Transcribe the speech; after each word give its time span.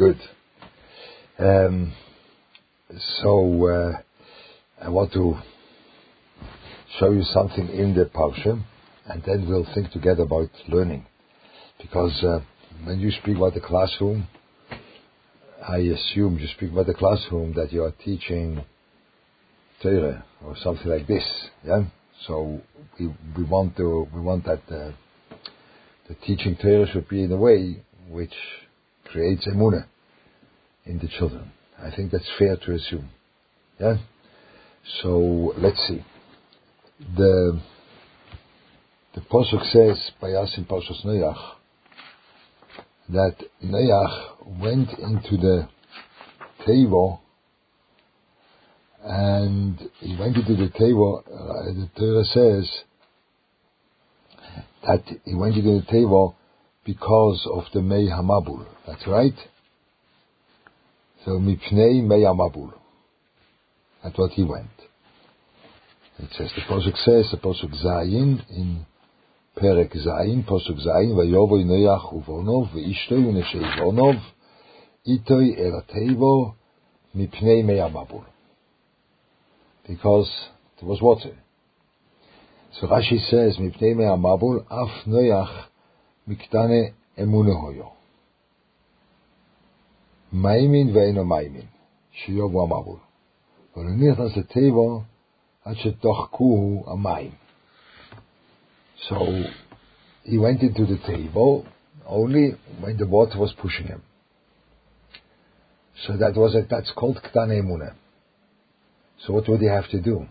Good. 0.00 0.18
Um, 1.38 1.92
so 3.22 3.66
uh, 3.66 3.98
I 4.82 4.88
want 4.88 5.12
to 5.12 5.34
show 6.98 7.10
you 7.10 7.22
something 7.22 7.68
in 7.68 7.94
the 7.94 8.06
Parsha, 8.06 8.64
and 9.04 9.22
then 9.26 9.46
we'll 9.46 9.66
think 9.74 9.90
together 9.90 10.22
about 10.22 10.48
learning. 10.70 11.04
Because 11.82 12.24
uh, 12.24 12.40
when 12.84 12.98
you 12.98 13.10
speak 13.10 13.36
about 13.36 13.52
the 13.52 13.60
classroom, 13.60 14.26
I 15.68 15.76
assume 15.76 16.38
you 16.38 16.48
speak 16.56 16.72
about 16.72 16.86
the 16.86 16.94
classroom 16.94 17.52
that 17.56 17.70
you 17.70 17.84
are 17.84 17.92
teaching 18.02 18.64
Torah 19.82 20.24
or 20.42 20.56
something 20.56 20.88
like 20.88 21.08
this. 21.08 21.24
Yeah. 21.62 21.82
So 22.26 22.62
we 22.98 23.14
we 23.36 23.44
want 23.44 23.76
to 23.76 24.08
we 24.14 24.22
want 24.22 24.46
that 24.46 24.62
uh, 24.70 24.92
the 26.08 26.14
teaching 26.26 26.56
Torah 26.56 26.90
should 26.90 27.06
be 27.06 27.22
in 27.22 27.32
a 27.32 27.36
way 27.36 27.82
which 28.08 28.32
creates 29.10 29.46
emunah 29.46 29.86
in 30.86 30.98
the 30.98 31.08
children. 31.18 31.50
I 31.78 31.94
think 31.94 32.12
that's 32.12 32.28
fair 32.38 32.56
to 32.56 32.74
assume. 32.74 33.08
Yeah. 33.78 33.96
So 35.02 35.54
let's 35.58 35.78
see. 35.88 36.04
The 37.16 37.60
the 39.14 39.20
pasuk 39.22 39.70
says 39.72 40.10
by 40.20 40.32
us 40.32 40.54
in 40.56 40.64
Parshas 40.64 41.04
Noach 41.04 41.54
that 43.08 43.36
Noach 43.64 44.60
went 44.60 44.90
into 44.98 45.36
the 45.36 45.68
Teva 46.66 47.18
and 49.02 49.78
he 50.00 50.16
went 50.18 50.36
into 50.36 50.54
the 50.54 50.68
Teva. 50.68 51.20
Uh, 51.20 51.64
the 51.72 51.90
Torah 51.96 52.24
says 52.24 52.70
that 54.86 55.02
he 55.24 55.34
went 55.34 55.56
into 55.56 55.80
the 55.80 55.86
Teva 55.86 56.34
because 56.84 57.46
of 57.52 57.64
the 57.74 57.82
Mei 57.82 58.06
Hamabul. 58.06 58.66
That's 58.86 59.06
right. 59.06 59.34
So 61.24 61.32
Mipnei 61.32 62.02
Mei 62.02 62.20
Hamabul. 62.20 62.72
That's 64.02 64.16
what 64.16 64.30
he 64.32 64.42
went. 64.42 64.68
It 66.18 66.30
says 66.36 66.50
the 66.54 66.62
Pasuk 66.62 66.96
says 67.04 67.30
the 67.30 67.38
Pasuk 67.38 67.72
Zayin 67.84 68.42
in 68.50 68.86
Perek 69.56 69.94
Zayin, 69.96 70.44
Pasuk 70.46 70.78
Zayin, 70.86 71.14
Vayovoy 71.14 71.64
Noach 71.64 72.12
Uvonov, 72.12 72.70
Veishtoi 72.72 73.24
Uneshe 73.24 73.56
Ivonov, 73.56 74.20
Itoi 75.06 75.58
Eratevo, 75.58 76.54
Mipnei 77.16 77.64
Mei 77.64 77.76
Hamabul. 77.76 78.24
Because 79.86 80.30
there 80.78 80.88
was 80.88 81.00
water. 81.00 81.36
So 82.78 82.86
Rashi 82.86 83.18
says, 83.28 83.56
Mipnei 83.56 83.96
Mei 83.96 84.04
Hamabul, 84.04 84.64
Af 84.70 85.06
Noach 85.06 85.69
Miktane 86.30 86.94
Emunehoyo. 87.16 87.88
Maimin 90.32 90.94
ואינו 90.94 91.24
מיימין, 91.24 91.66
שיובו 92.12 92.62
המבול. 92.62 92.98
ולא 93.76 93.90
נכנס 93.90 94.36
לטבעו 94.36 95.02
עד 95.64 95.76
שתחכוהו 95.76 96.84
המים. 96.86 97.30
So 99.08 99.16
he 100.24 100.38
went 100.38 100.62
into 100.62 100.86
the 100.86 100.98
Teva 100.98 101.66
only 102.06 102.54
when 102.80 102.96
the 102.96 103.06
water 103.06 103.38
was 103.38 103.52
pushing 103.60 103.86
him. 103.86 104.02
So 106.06 106.16
that 106.16 106.36
was 106.36 106.54
a, 106.54 106.62
that's 106.70 106.92
called 106.92 107.20
Ktane 107.22 107.60
Emune. 107.60 107.92
So 109.18 109.32
what 109.32 109.48
would 109.48 109.60
he 109.60 109.66
have 109.66 109.88
to 109.90 110.00
do? 110.00 110.26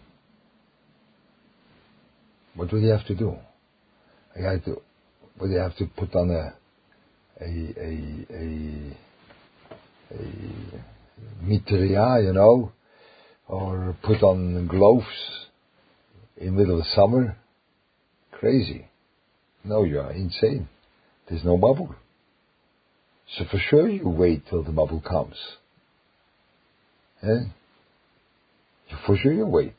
What 2.55 2.71
would 2.71 2.83
he 2.83 2.89
have 2.89 3.05
to 3.07 3.15
do? 3.15 3.35
He 4.37 4.43
had 4.43 4.63
to 4.65 4.81
would 5.39 5.51
he 5.51 5.57
have 5.57 5.75
to 5.77 5.85
put 5.85 6.15
on 6.15 6.29
a 6.31 6.53
a 7.41 7.73
a 7.77 8.25
a, 8.33 8.97
a 10.15 11.43
mitria, 11.43 12.23
you 12.23 12.33
know, 12.33 12.71
or 13.47 13.95
put 14.03 14.21
on 14.23 14.67
gloves 14.67 15.05
in 16.37 16.55
middle 16.55 16.79
of 16.79 16.85
summer? 16.87 17.37
Crazy. 18.31 18.87
No, 19.63 19.83
you 19.83 19.99
are 19.99 20.11
insane. 20.11 20.69
There's 21.27 21.43
no 21.43 21.57
mabul. 21.57 21.95
So 23.37 23.45
for 23.51 23.59
sure 23.69 23.87
you 23.87 24.07
wait 24.09 24.43
till 24.49 24.63
the 24.63 24.71
mabul 24.71 25.03
comes. 25.03 25.35
Eh? 27.21 27.49
For 29.05 29.17
sure 29.17 29.33
you 29.33 29.45
wait. 29.45 29.75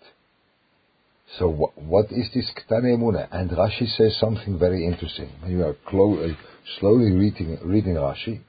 So 1.38 1.50
what, 1.50 1.78
what 1.78 2.06
is 2.12 2.30
this 2.34 2.52
Ktane 2.56 2.96
Emuna? 2.98 3.28
And 3.31 3.50
Rashi 3.50 3.88
says 3.98 4.18
something 4.20 4.58
very 4.58 4.86
interesting. 4.86 5.30
When 5.42 5.52
you 5.52 5.64
are 5.64 5.76
clo- 5.86 6.24
uh, 6.24 6.34
slowly 6.80 7.12
reading, 7.12 7.58
reading 7.64 7.96
Rashi, 7.96 8.42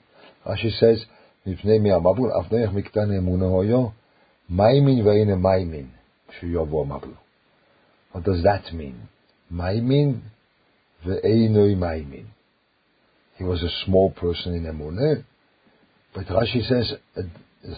Rashi 0.47 0.71
says, 0.78 1.04
מפני 1.47 1.78
מי 1.78 1.93
המבול, 1.93 2.31
אבנך 2.32 2.72
מקטן 2.72 3.12
אמונה 3.12 3.44
הויו, 3.47 3.88
מיימין 4.50 5.06
ואינה 5.06 5.37
מיימין, 5.37 5.87
כשיובו 6.28 6.82
המבול. 6.82 7.15
What 8.12 8.25
does 8.25 8.43
that 8.43 8.72
mean? 8.72 9.09
Maimin 9.53 10.21
ve'einoi 11.04 11.77
maimin. 11.77 12.27
He 13.37 13.44
was 13.44 13.62
a 13.62 13.71
small 13.84 14.10
person 14.10 14.54
in 14.54 14.65
Emunah, 14.65 15.22
but 16.15 16.27
Rashi 16.27 16.66
says 16.66 16.94
uh, 17.16 17.22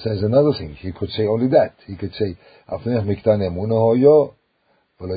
says 0.02 0.22
another 0.22 0.52
thing. 0.56 0.74
He 0.74 0.92
could 0.92 1.10
say 1.10 1.26
only 1.26 1.48
that. 1.48 1.74
He 1.86 1.96
could 1.96 2.14
say, 2.14 2.36
"Afnech 2.70 3.04
miktan 3.04 3.40
emunah 3.40 3.80
hoyo, 3.88 4.34
he 4.99 5.07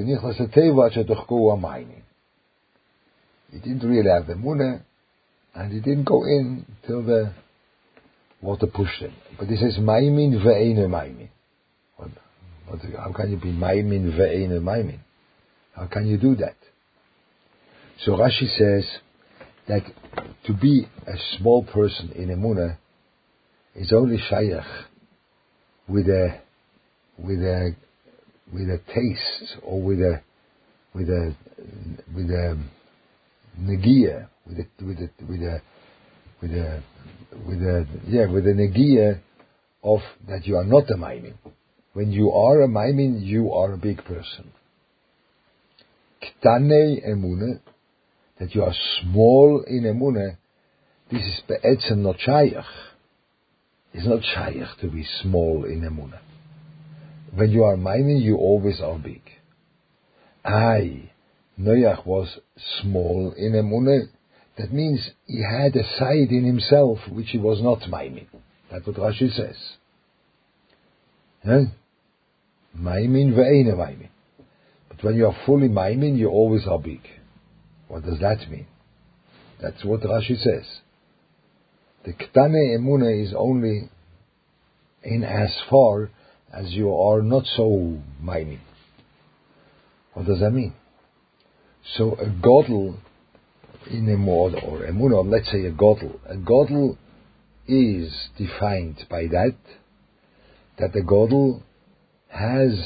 didn't 3.58 3.88
really 3.88 4.10
have 4.10 4.26
the 4.26 4.34
munah, 4.34 4.82
and 5.54 5.72
he 5.72 5.80
didn't 5.80 6.04
go 6.04 6.24
in 6.24 6.66
till 6.86 7.02
the 7.02 7.32
water 8.40 8.66
pushed 8.66 9.00
him. 9.00 9.12
But 9.38 9.48
he 9.48 9.56
says, 9.56 9.76
Maimin 9.78 10.42
ve'ene 10.44 10.86
maimin. 10.88 11.28
How 12.98 13.12
can 13.12 13.30
you 13.30 13.36
be 13.36 13.52
Maimin 13.52 14.16
ve'ene 14.16 14.60
maimin? 14.60 14.98
How 15.74 15.86
can 15.86 16.06
you 16.06 16.18
do 16.18 16.34
that? 16.36 16.56
So 18.04 18.12
Rashi 18.12 18.48
says 18.58 18.84
that 19.68 19.82
to 20.46 20.52
be 20.52 20.86
a 21.06 21.16
small 21.36 21.64
person 21.64 22.12
in 22.14 22.28
Emunah 22.28 22.76
is 23.74 23.92
only 23.92 24.18
shayach 24.30 24.84
with 25.88 26.08
a 26.08 26.40
with 27.18 27.38
a 27.38 27.74
with 28.52 28.68
a 28.68 28.80
taste 28.94 29.56
or 29.62 29.82
with 29.82 30.00
a 30.00 30.22
with 30.94 31.08
a 31.08 31.34
with 32.14 32.30
a 32.30 32.58
negia 33.60 34.28
with 34.46 34.58
a 34.58 34.84
with 34.84 34.98
a 34.98 35.10
with 35.28 35.42
a 35.42 35.62
with 36.40 36.52
a 36.52 36.82
with 37.46 37.62
a 37.62 37.86
yeah 38.08 38.26
with 38.26 38.46
a 38.46 38.52
negia 38.52 39.20
of 39.86 40.00
that 40.28 40.46
you 40.46 40.56
are 40.56 40.64
not 40.64 40.90
a 40.90 40.94
maimin. 40.94 41.34
When 41.92 42.10
you 42.10 42.30
are 42.32 42.60
a 42.62 42.68
maimin, 42.68 43.24
you 43.24 43.52
are 43.52 43.72
a 43.72 43.78
big 43.78 44.04
person. 44.04 44.52
Ktane 46.20 47.06
emune, 47.08 47.60
that 48.38 48.54
you 48.54 48.62
are 48.62 48.74
small 49.00 49.64
in 49.66 49.84
emune, 49.84 50.36
this 51.10 51.22
is 51.22 51.40
be'etzem 51.48 51.98
not 51.98 52.16
shayach. 52.18 52.66
It's 53.94 54.06
not 54.06 54.20
shayach 54.20 54.78
to 54.80 54.88
be 54.88 55.06
small 55.22 55.64
in 55.64 55.82
emune. 55.82 56.18
When 57.34 57.50
you 57.50 57.64
are 57.64 57.76
mining, 57.76 58.18
you 58.18 58.36
always 58.36 58.80
are 58.80 58.98
big. 58.98 59.22
I, 60.44 61.10
Noach 61.60 62.06
was 62.06 62.38
small 62.80 63.34
in 63.36 63.52
Emunah. 63.52 64.08
That 64.58 64.72
means 64.72 65.10
he 65.26 65.42
had 65.42 65.76
a 65.76 65.84
side 65.98 66.30
in 66.30 66.44
himself 66.44 66.98
which 67.10 67.30
he 67.30 67.38
was 67.38 67.60
not 67.60 67.88
miming. 67.90 68.28
That's 68.70 68.86
what 68.86 68.96
Rashi 68.96 69.34
says. 69.34 69.56
Miming 72.74 73.32
ve'ene 73.32 73.76
miming. 73.76 74.08
But 74.88 75.02
when 75.04 75.16
you 75.16 75.26
are 75.26 75.36
fully 75.44 75.68
miming, 75.68 76.16
you 76.16 76.28
always 76.28 76.66
are 76.66 76.78
big. 76.78 77.02
What 77.88 78.04
does 78.04 78.18
that 78.20 78.50
mean? 78.50 78.66
That's 79.60 79.84
what 79.84 80.00
Rashi 80.02 80.38
says. 80.38 80.64
The 82.04 82.12
Ktane 82.12 82.78
Emuna 82.78 83.24
is 83.24 83.34
only 83.36 83.90
in 85.02 85.24
as 85.24 85.50
far 85.68 86.10
as 86.56 86.72
you 86.72 86.90
are 86.90 87.22
not 87.22 87.44
so 87.56 87.98
mining. 88.20 88.60
What 90.14 90.26
does 90.26 90.40
that 90.40 90.50
mean? 90.50 90.72
So 91.96 92.12
a 92.14 92.26
godel 92.26 92.98
in 93.90 94.08
a 94.08 94.16
mod 94.16 94.54
or 94.64 94.84
a 94.84 94.92
munah, 94.92 95.30
let's 95.30 95.50
say 95.50 95.66
a 95.66 95.72
godel. 95.72 96.18
A 96.26 96.36
godel 96.36 96.96
is 97.68 98.12
defined 98.38 99.04
by 99.10 99.26
that 99.26 99.56
that 100.78 100.92
the 100.92 101.02
godel 101.02 101.62
has 102.28 102.78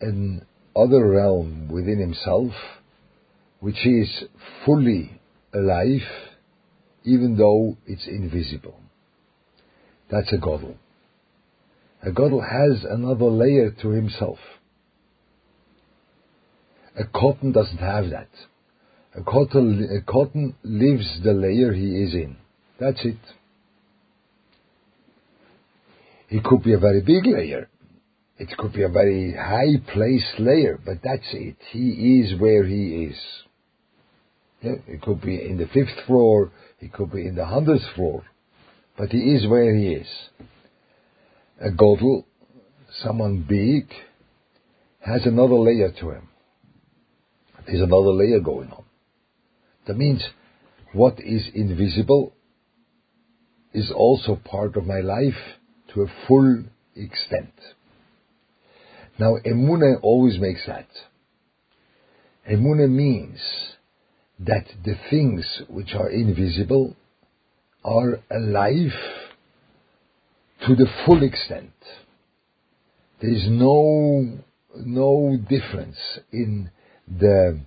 an 0.00 0.46
other 0.74 1.08
realm 1.08 1.68
within 1.68 1.98
himself 1.98 2.52
which 3.60 3.86
is 3.86 4.24
fully 4.64 5.20
alive 5.54 6.02
even 7.04 7.36
though 7.36 7.76
it's 7.86 8.06
invisible. 8.06 8.78
That's 10.10 10.32
a 10.32 10.36
godel. 10.36 10.76
A 12.02 12.10
Gadol 12.10 12.40
has 12.42 12.84
another 12.88 13.26
layer 13.26 13.70
to 13.82 13.88
himself. 13.90 14.38
A 16.98 17.04
katan 17.04 17.52
doesn't 17.52 17.78
have 17.78 18.10
that. 18.10 18.28
A 19.14 19.20
katan, 19.22 19.82
a 19.96 20.02
katan 20.02 20.54
lives 20.62 21.20
the 21.24 21.32
layer 21.32 21.72
he 21.72 22.02
is 22.02 22.14
in. 22.14 22.36
That's 22.78 23.04
it. 23.04 23.16
He 26.28 26.40
could 26.40 26.62
be 26.62 26.72
a 26.72 26.78
very 26.78 27.00
big 27.00 27.26
layer. 27.26 27.68
It 28.38 28.54
could 28.58 28.72
be 28.72 28.82
a 28.82 28.88
very 28.88 29.32
high 29.32 29.76
place 29.92 30.26
layer, 30.38 30.78
but 30.84 30.98
that's 31.02 31.32
it. 31.32 31.56
He 31.70 32.20
is 32.20 32.38
where 32.40 32.64
he 32.64 33.04
is. 33.04 33.16
Yeah, 34.62 34.72
it 34.86 35.02
could 35.02 35.22
be 35.22 35.40
in 35.40 35.58
the 35.58 35.66
fifth 35.66 36.06
floor, 36.06 36.50
it 36.80 36.92
could 36.92 37.12
be 37.12 37.26
in 37.26 37.34
the 37.34 37.46
hundredth 37.46 37.84
floor, 37.94 38.24
but 38.98 39.10
he 39.10 39.18
is 39.18 39.46
where 39.48 39.74
he 39.74 39.88
is. 39.88 40.08
A 41.60 41.70
godel, 41.70 42.24
someone 43.02 43.46
big, 43.48 43.88
has 45.00 45.24
another 45.24 45.54
layer 45.54 45.90
to 46.00 46.10
him. 46.10 46.28
There's 47.66 47.80
another 47.80 48.10
layer 48.10 48.40
going 48.40 48.70
on. 48.70 48.84
That 49.86 49.96
means 49.96 50.22
what 50.92 51.18
is 51.18 51.48
invisible 51.54 52.32
is 53.72 53.90
also 53.94 54.36
part 54.44 54.76
of 54.76 54.86
my 54.86 55.00
life 55.00 55.34
to 55.94 56.02
a 56.02 56.12
full 56.28 56.64
extent. 56.94 57.52
Now, 59.18 59.36
emuna 59.46 59.98
always 60.02 60.38
makes 60.38 60.66
that. 60.66 60.88
Emuna 62.50 62.88
means 62.88 63.38
that 64.40 64.66
the 64.84 64.94
things 65.10 65.62
which 65.68 65.94
are 65.94 66.10
invisible 66.10 66.94
are 67.82 68.20
alive 68.30 68.92
to 70.66 70.74
the 70.74 70.86
full 71.04 71.22
extent. 71.22 71.72
There 73.20 73.30
is 73.30 73.46
no, 73.48 74.38
no 74.74 75.38
difference 75.48 75.96
in 76.32 76.70
the 77.08 77.60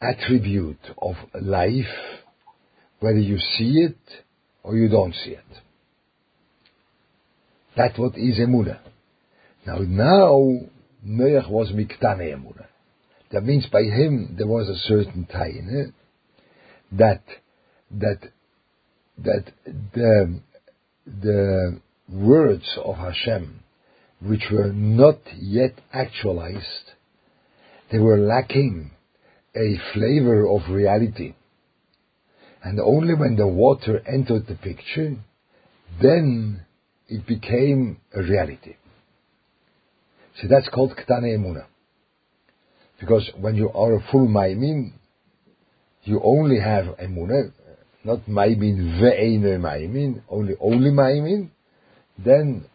attribute 0.00 0.80
of 0.98 1.14
life, 1.40 1.84
whether 3.00 3.18
you 3.18 3.38
see 3.38 3.86
it 3.88 3.98
or 4.62 4.76
you 4.76 4.88
don't 4.88 5.14
see 5.24 5.30
it. 5.30 5.44
That's 7.76 7.98
what 7.98 8.16
is 8.16 8.38
emuna. 8.38 8.78
Now, 9.66 9.78
now, 9.78 10.60
Noach 11.06 11.50
was 11.50 11.72
miktane 11.72 12.34
emuna. 12.34 12.66
That 13.32 13.44
means 13.44 13.66
by 13.72 13.82
him 13.82 14.34
there 14.36 14.46
was 14.46 14.68
a 14.68 14.76
certain 14.88 15.24
time 15.26 15.68
eh, 15.70 15.90
that 16.92 17.22
that 17.92 18.18
that 19.18 19.44
the 19.64 20.40
the 21.06 21.80
words 22.12 22.78
of 22.84 22.96
Hashem, 22.96 23.60
which 24.20 24.44
were 24.50 24.72
not 24.72 25.18
yet 25.38 25.74
actualized, 25.92 26.92
they 27.90 27.98
were 27.98 28.18
lacking 28.18 28.90
a 29.56 29.76
flavor 29.92 30.46
of 30.48 30.70
reality. 30.70 31.34
And 32.62 32.78
only 32.78 33.14
when 33.14 33.36
the 33.36 33.46
water 33.46 34.02
entered 34.06 34.46
the 34.46 34.54
picture, 34.54 35.16
then 36.00 36.66
it 37.08 37.26
became 37.26 37.98
a 38.14 38.22
reality. 38.22 38.76
So 40.40 40.48
that's 40.48 40.68
called 40.68 40.92
Ktane 40.96 41.36
Emuna. 41.36 41.66
Because 43.00 43.30
when 43.40 43.56
you 43.56 43.70
are 43.70 43.96
a 43.96 44.04
full 44.12 44.28
Maimin, 44.28 44.92
you 46.04 46.20
only 46.22 46.60
have 46.60 46.84
Emuna, 46.96 47.52
not 48.04 48.26
Maimin 48.26 49.00
ve'ene 49.00 49.58
Maimin, 49.58 50.22
only 50.28 50.54
only 50.60 50.90
Maimin, 50.90 51.50
then 52.24 52.66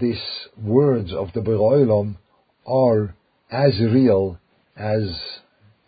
these 0.00 0.22
words 0.62 1.12
of 1.12 1.32
the 1.32 1.40
Beroilom 1.40 2.16
are 2.66 3.14
as 3.50 3.78
real 3.80 4.38
as 4.76 5.02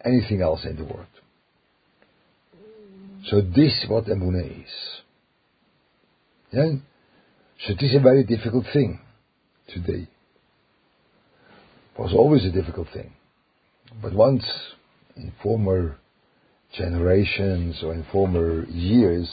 anything 0.04 0.42
else 0.42 0.64
in 0.64 0.76
the 0.76 0.84
world. 0.84 1.06
So 3.26 3.40
this 3.40 3.72
is 3.82 3.88
what 3.88 4.06
Emuna 4.06 4.62
is. 4.62 4.70
Yeah? 6.52 6.72
So 7.66 7.74
this 7.74 7.90
is 7.90 7.96
a 7.96 8.00
very 8.00 8.24
difficult 8.24 8.64
thing 8.72 9.00
today. 9.68 10.08
It 11.94 12.00
was 12.00 12.14
always 12.14 12.44
a 12.44 12.50
difficult 12.50 12.88
thing. 12.94 13.12
But 14.00 14.14
once 14.14 14.44
in 15.16 15.32
former 15.42 15.98
generations 16.72 17.82
or 17.82 17.92
in 17.92 18.06
former 18.10 18.64
years, 18.66 19.28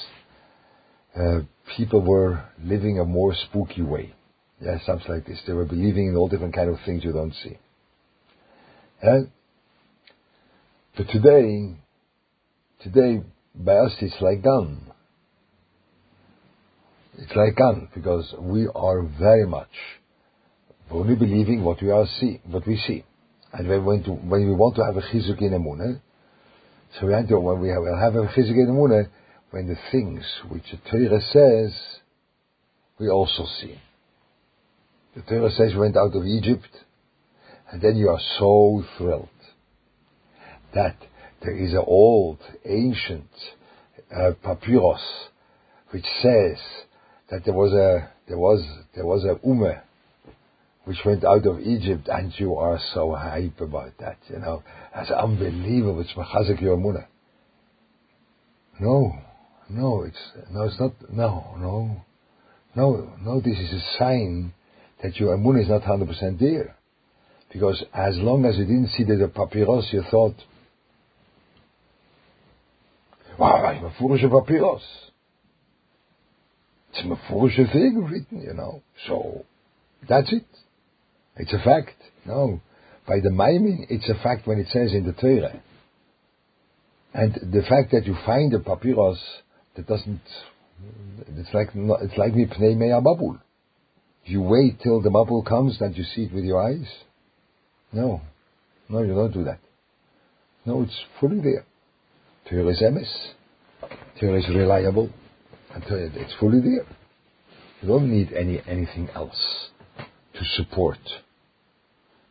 uh, 1.18 1.40
people 1.76 2.02
were 2.02 2.44
living 2.64 3.00
a 3.00 3.06
more 3.06 3.34
spooky 3.34 3.82
way. 3.82 4.14
Yeah, 4.62 4.78
something 4.86 5.08
like 5.10 5.26
this. 5.26 5.40
They 5.46 5.54
were 5.54 5.66
believing 5.66 6.08
in 6.08 6.16
all 6.16 6.28
different 6.28 6.56
kind 6.56 6.70
of 6.70 6.78
things 6.86 7.04
you 7.04 7.14
don't 7.14 7.34
see. 7.44 7.58
Yeah? 9.04 9.22
But 10.96 11.08
today, 11.10 11.76
today, 12.82 13.24
by 13.56 13.74
us 13.74 13.92
it's 14.02 14.16
like 14.22 14.44
gone. 14.44 14.82
It's 17.20 17.36
like 17.36 17.56
gone 17.56 17.90
because 17.94 18.34
we 18.40 18.68
are 18.74 19.02
very 19.20 19.48
much 19.48 19.70
only 20.90 21.16
believing 21.16 21.64
what 21.64 21.82
we 21.82 21.92
are 21.92 22.06
see, 22.20 22.42
what 22.46 22.66
we 22.66 22.82
see. 22.88 23.04
And 23.54 23.86
when 23.86 24.04
to, 24.04 24.12
when 24.12 24.48
we 24.48 24.54
want 24.54 24.76
to 24.76 24.84
have 24.86 24.98
a 24.98 25.02
chizuk 25.02 25.42
in 25.42 25.52
emunah, 25.52 26.00
so 27.00 27.08
we 27.08 27.14
have 27.14 27.28
to, 27.28 27.40
when 27.40 27.60
we 27.60 27.70
have, 27.70 27.84
have 28.00 28.16
a 28.16 28.28
chizuk 28.28 28.52
in 28.52 28.68
emunah, 28.70 29.10
when 29.52 29.68
the 29.68 29.78
things 29.92 30.24
which 30.50 30.64
the 30.72 30.78
Torah 30.90 31.22
says, 31.32 31.74
we 33.00 33.10
also 33.10 33.46
see. 33.62 33.80
The 35.16 35.22
Torah 35.22 35.52
says 35.52 35.74
we 35.74 35.80
went 35.80 35.98
out 35.98 36.16
of 36.16 36.26
Egypt, 36.26 36.70
and 37.72 37.82
then 37.82 37.96
you 37.96 38.10
are 38.10 38.20
so 38.40 38.84
thrilled 38.98 39.30
that 40.74 40.98
there 41.42 41.56
is 41.56 41.74
an 41.74 41.84
old, 41.86 42.40
ancient 42.66 43.30
uh, 44.16 44.32
papyrus 44.44 45.02
which 45.92 46.06
says 46.22 46.58
that 47.30 47.46
there 47.46 47.54
was 47.54 47.74
a 47.74 48.10
there 48.28 48.38
was 48.38 48.64
there 48.96 49.06
was 49.06 49.24
a 49.24 49.36
ummah 49.48 49.82
which 50.86 50.98
went 51.06 51.26
out 51.26 51.46
of 51.46 51.60
Egypt, 51.60 52.08
and 52.08 52.32
you 52.38 52.56
are 52.56 52.80
so 52.94 53.14
hype 53.14 53.60
about 53.60 53.92
that. 54.00 54.18
You 54.30 54.40
know, 54.40 54.64
that's 54.96 55.12
unbelievable. 55.12 56.00
It's 56.00 56.14
machazek 56.14 56.62
your 56.62 56.78
No, 58.80 59.12
no, 59.70 60.04
it's 60.04 60.18
no, 60.52 60.64
it's 60.64 60.80
not. 60.80 60.94
No, 61.12 61.56
no, 61.58 62.06
no, 62.76 63.14
no. 63.22 63.42
This 63.42 63.58
is 63.58 63.74
a 63.74 63.98
sign 64.00 64.54
that 65.04 65.16
your 65.18 65.38
emunah 65.38 65.64
is 65.64 65.70
not 65.70 65.84
hundred 65.84 66.08
percent 66.08 66.40
there, 66.40 66.76
because 67.52 67.84
as 67.94 68.16
long 68.18 68.46
as 68.46 68.58
you 68.58 68.66
didn't 68.66 68.90
see 68.98 69.04
the 69.04 69.28
papyrus, 69.34 69.88
you 69.92 70.04
thought 70.10 70.36
Wow, 73.38 73.66
I'm 73.66 73.86
a 73.86 73.94
foolish 74.00 74.22
papyrus. 74.22 74.82
It's 76.90 77.06
a 77.06 77.30
foolish 77.30 77.56
thing 77.56 78.08
written, 78.10 78.42
you 78.42 78.54
know. 78.54 78.82
So, 79.08 79.46
that's 80.10 80.32
it. 80.32 80.46
It's 81.36 81.54
a 81.54 81.60
fact. 81.60 81.94
No. 82.26 82.60
By 83.08 83.20
the 83.20 83.30
Maimin, 83.30 83.86
it's 83.90 84.10
a 84.10 84.22
fact 84.24 84.48
when 84.48 84.58
it 84.58 84.68
says 84.70 84.92
in 84.94 85.06
the 85.06 85.14
Torah. 85.14 85.62
And 87.14 87.34
the 87.54 87.62
fact 87.62 87.92
that 87.92 88.06
you 88.06 88.16
find 88.26 88.52
the 88.52 88.60
papyrus 88.60 89.20
that 89.78 89.88
doesn't, 89.88 90.22
it's 91.38 91.54
like, 91.54 91.70
it's 91.74 92.18
like 92.18 92.34
Mipnei 92.34 92.76
Mea 92.76 93.00
Babul. 93.02 93.40
You 94.26 94.42
wait 94.42 94.82
till 94.84 95.02
the 95.02 95.10
mabul 95.10 95.46
comes 95.46 95.80
and 95.80 95.96
you 95.96 96.04
see 96.04 96.24
it 96.24 96.34
with 96.34 96.44
your 96.44 96.62
eyes. 96.62 96.86
No. 97.94 98.22
No, 98.90 99.02
you 99.02 99.14
don't 99.14 99.34
do 99.34 99.46
that. 99.46 99.60
No, 100.66 100.82
it's 100.82 101.00
fully 101.22 101.40
there. 101.40 101.66
Torah 102.50 102.68
is 102.68 102.82
emes. 102.82 103.08
Torah 104.20 104.40
is 104.40 104.50
reliable. 104.50 105.10
It's 105.74 106.34
fully 106.40 106.60
there. 106.60 106.86
You 107.82 107.88
don't 107.88 108.12
need 108.12 108.34
any 108.34 108.62
anything 108.68 109.10
else 109.16 109.70
to 110.34 110.44
support. 110.56 110.98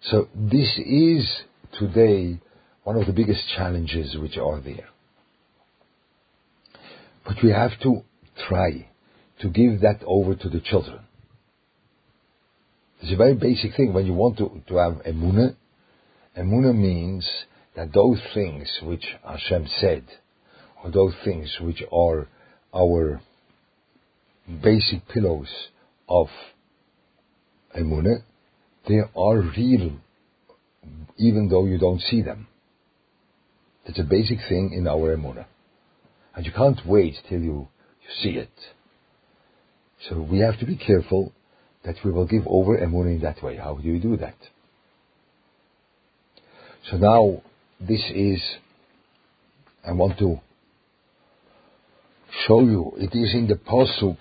So 0.03 0.29
this 0.35 0.79
is 0.79 1.29
today 1.79 2.41
one 2.85 2.97
of 2.97 3.07
the 3.07 3.13
biggest 3.13 3.41
challenges 3.57 4.17
which 4.21 4.37
are 4.37 4.61
there. 4.61 4.89
But 7.27 7.37
we 7.43 7.51
have 7.51 7.73
to 7.83 8.03
try 8.49 8.89
to 9.41 9.49
give 9.49 9.81
that 9.81 10.01
over 10.07 10.35
to 10.35 10.49
the 10.49 10.61
children. 10.61 11.01
It's 13.01 13.13
a 13.13 13.17
very 13.17 13.35
basic 13.35 13.77
thing. 13.77 13.93
When 13.93 14.07
you 14.07 14.15
want 14.15 14.39
to, 14.39 14.63
to 14.69 14.77
have 14.77 15.03
emuna, 15.07 15.57
emuna 16.39 16.75
means 16.75 17.29
that 17.75 17.93
those 17.93 18.21
things 18.33 18.69
which 18.83 19.05
Hashem 19.27 19.67
said, 19.81 20.05
or 20.83 20.91
those 20.91 21.15
things 21.25 21.55
which 21.61 21.83
are 21.93 22.29
our 22.75 23.21
basic 24.63 25.07
pillows 25.09 25.49
of 26.09 26.29
Emunah, 27.77 28.23
they 28.89 29.01
are 29.17 29.39
real, 29.57 29.93
even 31.19 31.49
though 31.49 31.67
you 31.67 31.79
don't 31.79 32.01
see 32.01 32.23
them. 32.23 32.47
It's 33.85 33.99
a 33.99 34.05
basic 34.05 34.39
thing 34.49 34.73
in 34.73 34.87
our 34.87 35.17
Emunah. 35.17 35.47
And 36.37 36.45
you 36.45 36.53
can't 36.53 36.79
wait 36.87 37.15
till 37.29 37.41
you, 37.41 37.69
you 38.03 38.09
see 38.23 38.39
it. 38.39 38.51
So 40.09 40.21
we 40.21 40.41
have 40.41 40.59
to 40.61 40.67
be 40.67 40.77
careful 40.77 41.33
that 41.85 41.97
we 42.05 42.13
will 42.13 42.27
give 42.27 42.43
over 42.47 42.77
Emunah 42.77 43.17
in 43.17 43.21
that 43.23 43.43
way. 43.43 43.57
How 43.57 43.75
do 43.75 43.89
you 43.89 43.99
do 43.99 44.17
that? 44.19 44.37
So 46.91 46.99
now 46.99 47.43
this 47.81 48.03
is, 48.15 48.41
I 49.87 49.93
want 49.93 50.19
to 50.19 50.41
show 52.47 52.61
you, 52.61 52.93
it 52.97 53.17
is 53.17 53.35
in 53.35 53.49
the 53.49 53.55
Pasuk, 53.55 54.19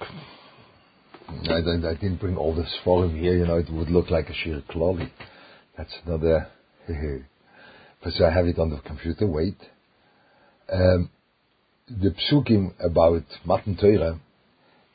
I, 1.28 1.90
I, 1.90 1.94
didn't 1.96 2.20
bring 2.20 2.38
all 2.38 2.56
this 2.56 2.74
him 3.04 3.20
here, 3.20 3.36
you 3.36 3.46
know, 3.46 3.58
it 3.58 3.70
would 3.70 3.90
look 3.90 4.10
like 4.10 4.30
a 4.30 4.34
sheer 4.34 4.64
kloli. 4.70 5.10
That's 5.78 5.94
not 6.08 6.22
but 8.04 8.14
so 8.14 8.26
I 8.26 8.32
have 8.32 8.46
it 8.46 8.58
on 8.58 8.70
the 8.70 8.80
computer, 8.80 9.28
wait. 9.28 9.58
Um, 10.72 11.10
the 11.88 12.16
psukim 12.32 12.74
about 12.80 13.24
Matan 13.46 13.78
Torah, 13.78 14.20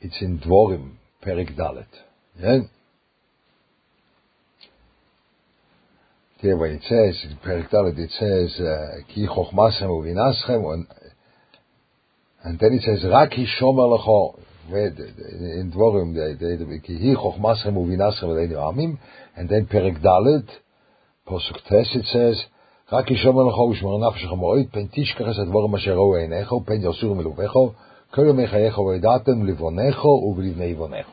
it's 0.01 0.15
in 0.21 0.39
Dvorim, 0.39 0.93
Perik 1.23 1.57
Dalet. 1.57 1.85
Yeah? 2.39 2.59
There 6.41 6.57
when 6.57 6.71
it 6.71 6.81
says, 6.83 7.23
in 7.29 7.37
Perik 7.37 7.69
Dalet, 7.69 7.97
it 7.97 8.11
says, 8.11 8.59
uh, 8.59 9.13
Ki 9.13 9.27
chochmasem 9.27 9.83
uvinaschem, 9.83 10.85
and 12.43 12.59
then 12.59 12.73
it 12.73 12.81
says, 12.81 13.09
Raki 13.09 13.47
shomer 13.59 13.97
lecho, 13.97 14.39
in 14.69 15.71
Dvorim, 15.73 16.83
Ki 16.83 16.97
hi 16.97 17.15
chochmasem 17.15 17.73
uvinaschem 17.73 18.97
and 19.37 19.49
then 19.49 19.65
Perik 19.67 20.01
Dalet, 20.03 20.47
Posuk 21.25 21.63
Tes, 21.69 21.95
it 21.95 22.05
says, 22.07 22.43
רק 22.92 23.10
ישמר 23.10 23.42
לך 23.42 23.58
ושמר 23.58 24.08
נפשך 24.08 24.32
מאוד, 24.32 24.58
פן 24.70 24.86
תשכח 24.90 25.20
את 25.20 25.38
הדברים 25.38 25.74
אשר 25.74 25.94
ראו 25.94 26.16
עיניך, 26.16 26.52
ופן 26.52 26.74
יסורו 26.80 27.14
מלובך, 27.14 27.52
כל 28.10 28.26
ימי 28.28 28.46
חייך 28.46 28.78
וידעתם 28.78 29.46
לבונך 29.46 30.04
ולבני 30.04 30.74
בונך. 30.74 31.06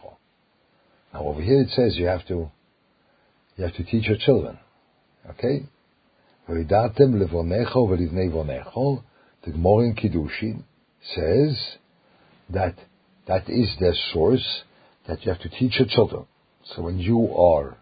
Now 1.13 1.19
over 1.19 1.41
here 1.41 1.62
it 1.62 1.69
says 1.69 1.98
you 1.98 2.07
have 2.07 2.25
to, 2.27 2.50
you 3.57 3.63
have 3.65 3.75
to 3.75 3.83
teach 3.83 4.07
your 4.07 4.17
children. 4.17 4.57
Okay? 5.29 5.65
וידעתם 6.50 7.15
לבונך 7.15 7.75
ולבני 7.75 8.29
בונך. 8.29 8.77
The 9.43 9.51
Gemara 9.51 9.83
in 9.83 9.95
Kiddushin 9.95 10.63
says 11.15 11.77
that 12.50 12.75
that 13.27 13.50
is 13.50 13.69
the 13.79 13.93
source 14.13 14.63
that 15.07 15.25
you 15.25 15.31
have 15.33 15.41
to 15.41 15.50
teach 15.50 15.79
your 15.79 15.88
children. 15.88 16.25
So 16.63 16.81
when 16.81 17.00
you 17.00 17.36
are 17.36 17.77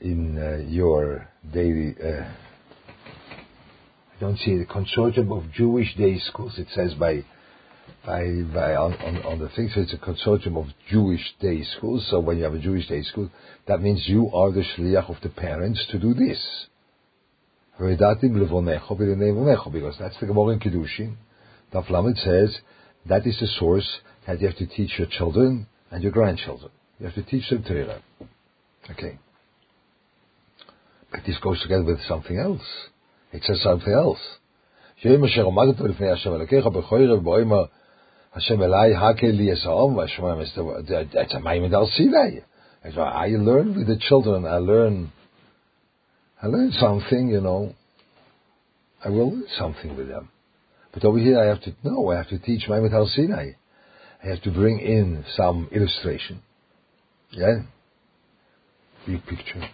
in 0.00 0.38
uh, 0.38 0.68
your 0.68 1.28
daily. 1.52 1.94
Uh, 2.02 2.24
I 4.16 4.20
don't 4.20 4.38
see 4.38 4.56
the 4.58 4.66
consortium 4.66 5.36
of 5.36 5.50
Jewish 5.52 5.94
day 5.96 6.18
schools. 6.18 6.58
It 6.58 6.68
says 6.74 6.94
by 6.94 7.24
by, 8.04 8.22
by 8.54 8.74
on, 8.76 8.94
on, 8.94 9.22
on 9.24 9.38
the 9.38 9.48
thing, 9.50 9.70
so 9.74 9.80
it's 9.82 9.92
a 9.92 9.98
consortium 9.98 10.56
of 10.56 10.66
Jewish 10.88 11.34
day 11.40 11.62
schools. 11.76 12.06
So 12.10 12.20
when 12.20 12.38
you 12.38 12.44
have 12.44 12.54
a 12.54 12.58
Jewish 12.58 12.88
day 12.88 13.02
school, 13.02 13.30
that 13.66 13.82
means 13.82 14.04
you 14.06 14.30
are 14.32 14.50
the 14.50 14.62
shliach 14.62 15.10
of 15.10 15.20
the 15.22 15.28
parents 15.28 15.84
to 15.90 15.98
do 15.98 16.14
this. 16.14 16.66
Because 17.78 17.98
that's 17.98 18.20
the 20.20 20.26
Gemara 20.26 20.48
in 20.48 20.60
Kiddushin. 20.60 21.16
Lamed 21.72 22.18
says 22.18 22.58
that 23.06 23.26
is 23.26 23.38
the 23.40 23.46
source 23.58 23.88
that 24.26 24.40
you 24.40 24.46
have 24.48 24.56
to 24.58 24.66
teach 24.66 24.98
your 24.98 25.08
children 25.08 25.66
and 25.90 26.02
your 26.02 26.12
grandchildren. 26.12 26.70
You 26.98 27.06
have 27.06 27.14
to 27.14 27.22
teach 27.22 27.48
them 27.48 27.62
Torah. 27.64 28.02
Okay. 28.90 29.18
This 31.26 31.38
goes 31.38 31.60
together 31.62 31.84
with 31.84 32.00
something 32.08 32.38
else. 32.38 32.62
It 33.32 33.42
says 33.44 33.60
something 33.62 33.92
else. 33.92 34.18
Hashem 35.02 35.20
Elai 38.60 38.94
Hakel 38.94 39.38
Yisrael 39.38 41.10
That's 41.12 41.34
a 41.34 41.40
Maimed 41.40 41.72
Al 41.74 41.90
Sinai. 41.96 42.40
I 42.84 43.28
learn 43.28 43.76
with 43.76 43.86
the 43.88 43.98
children. 44.08 44.46
I 44.46 44.58
learn. 44.58 45.12
I 46.42 46.46
learn 46.46 46.72
something. 46.72 47.28
You 47.28 47.40
know. 47.40 47.74
I 49.04 49.08
will 49.08 49.30
learn 49.30 49.46
something 49.58 49.96
with 49.96 50.08
them. 50.08 50.28
But 50.92 51.04
over 51.04 51.18
here, 51.18 51.40
I 51.40 51.46
have 51.46 51.62
to 51.62 51.74
no. 51.82 52.10
I 52.10 52.16
have 52.16 52.28
to 52.28 52.38
teach 52.38 52.68
Al 52.68 53.06
Sinai. 53.14 53.52
I 54.22 54.26
have 54.26 54.42
to 54.42 54.50
bring 54.50 54.78
in 54.78 55.24
some 55.36 55.68
illustration. 55.72 56.42
Yeah. 57.30 57.62
Big 59.06 59.24
picture 59.26 59.68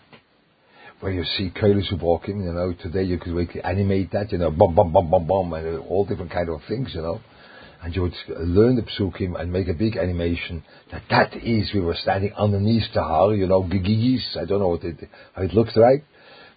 where 1.01 1.13
you 1.13 1.25
see 1.37 1.51
Kailis 1.51 1.93
walking, 2.01 2.41
you 2.43 2.53
know, 2.53 2.75
today 2.83 3.03
you 3.03 3.19
could 3.19 3.33
really 3.33 3.61
animate 3.63 4.13
that, 4.13 4.33
you 4.33 4.39
know, 4.39 4.51
bum, 4.51 4.75
bum, 4.75 4.93
bum, 4.93 5.11
bum, 5.11 5.27
bum, 5.27 5.53
and 5.53 5.79
all 5.81 6.07
different 6.07 6.33
kind 6.33 6.49
of 6.49 6.61
things, 6.69 6.91
you 6.95 7.03
know. 7.03 7.21
And 7.83 7.95
you 7.95 8.03
would 8.03 8.15
learn 8.29 8.77
the 8.77 8.83
psukim 8.83 9.39
and 9.39 9.53
make 9.53 9.69
a 9.69 9.75
big 9.75 9.97
animation 9.97 10.65
that 10.91 11.03
that 11.11 11.37
is, 11.37 11.71
we 11.75 11.81
were 11.81 11.95
standing 11.95 12.33
underneath 12.33 12.85
the 12.95 13.03
har, 13.03 13.35
you 13.35 13.47
know, 13.47 13.63
gigigis, 13.63 14.37
I 14.37 14.47
don't 14.47 14.61
know 14.61 14.69
what 14.69 14.85
it, 14.85 14.97
how 15.35 15.43
it 15.43 15.53
looked 15.53 15.77
like, 15.77 16.05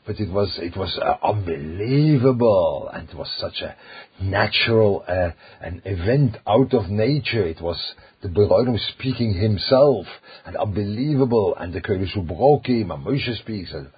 but 0.08 0.20
it 0.20 0.32
was, 0.32 0.58
it 0.62 0.78
was 0.78 0.98
uh, 0.98 1.18
unbelievable, 1.22 2.90
and 2.94 3.10
it 3.10 3.16
was 3.16 3.30
such 3.40 3.62
a 3.62 3.76
natural, 4.24 5.04
uh, 5.06 5.32
an 5.60 5.82
event 5.84 6.38
out 6.48 6.74
of 6.74 6.90
nature, 6.90 7.46
it 7.46 7.62
was 7.62 7.78
the 8.22 8.30
Beronim 8.30 8.80
speaking 8.94 9.34
himself, 9.34 10.06
and 10.46 10.56
unbelievable, 10.56 11.56
and 11.60 11.74
the 11.74 11.82
Kailis 11.82 12.16
broke 12.26 12.68
him, 12.68 12.92
and 12.92 13.06
Moshe 13.06 13.38
speaks, 13.40 13.72
and 13.74 13.90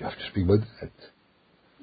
you 0.00 0.06
have 0.06 0.18
to 0.18 0.26
speak 0.30 0.44
about 0.44 0.60
that. 0.80 0.90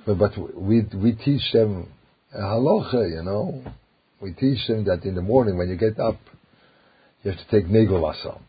But, 0.06 0.18
but 0.18 0.60
we, 0.60 0.82
we 0.96 1.12
teach 1.14 1.52
them 1.54 1.90
halacha, 2.36 3.10
you 3.12 3.24
know. 3.24 3.64
We 4.20 4.34
teach 4.34 4.66
them 4.68 4.86
that 4.86 5.04
in 5.04 5.16
the 5.16 5.22
morning 5.22 5.58
when 5.58 5.70
you 5.70 5.78
get 5.78 6.00
up, 6.00 6.18
you 7.24 7.32
have 7.32 7.40
to 7.40 7.52
take 7.52 7.70
negolasam. 7.70 8.40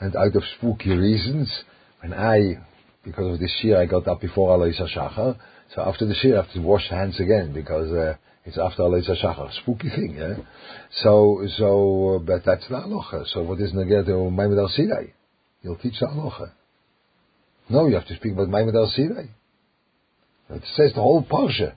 And 0.00 0.16
out 0.16 0.34
of 0.34 0.42
spooky 0.56 0.90
reasons, 0.90 1.52
when 2.00 2.14
I, 2.14 2.64
because 3.04 3.34
of 3.34 3.40
this 3.40 3.54
year, 3.62 3.80
I 3.80 3.86
got 3.86 4.08
up 4.08 4.20
before 4.20 4.54
Alois 4.54 4.78
Shachar, 4.80 5.36
so 5.74 5.82
after 5.82 6.06
the 6.06 6.14
year 6.22 6.38
I 6.38 6.42
have 6.42 6.52
to 6.54 6.60
wash 6.60 6.88
hands 6.88 7.20
again 7.20 7.52
because 7.52 7.90
uh, 7.92 8.14
it's 8.44 8.58
after 8.58 8.82
Alois 8.82 9.02
Shachar. 9.06 9.52
Spooky 9.60 9.90
thing, 9.90 10.16
yeah? 10.18 10.36
So, 11.02 11.46
so, 11.58 12.22
but 12.26 12.44
that's 12.46 12.66
the 12.68 12.76
halacha. 12.76 13.26
So 13.28 13.42
what 13.42 13.60
is 13.60 13.72
to 13.72 14.30
Maimed 14.30 14.58
al? 14.58 14.70
You'll 15.62 15.76
teach 15.76 16.00
the 16.00 16.06
halacha. 16.06 16.52
No, 17.69 17.87
you 17.87 17.95
have 17.95 18.07
to 18.07 18.15
speak 18.15 18.33
about 18.33 18.47
Maimad 18.47 18.75
al 18.75 18.91
Sinai. 18.95 19.27
It 20.49 20.63
says 20.75 20.91
the 20.95 21.01
whole 21.01 21.23
parsha. 21.23 21.75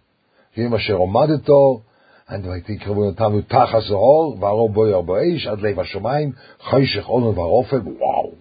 Yom 0.55 0.73
asher 0.75 0.95
omadeto, 0.95 1.83
and 2.29 2.45
ויקראו 2.45 3.05
אותנו 3.07 3.41
תחת 3.43 3.83
זהור, 3.89 4.37
וערו 4.41 4.69
בו 4.69 4.87
ירבו 4.87 5.17
אש, 5.17 5.47
עד 5.47 5.61
לב 5.61 5.81
השמיים, 5.81 6.33
חושך 6.61 7.07
עולן 7.07 7.39
וערופל, 7.39 7.77
וואו. 7.77 8.33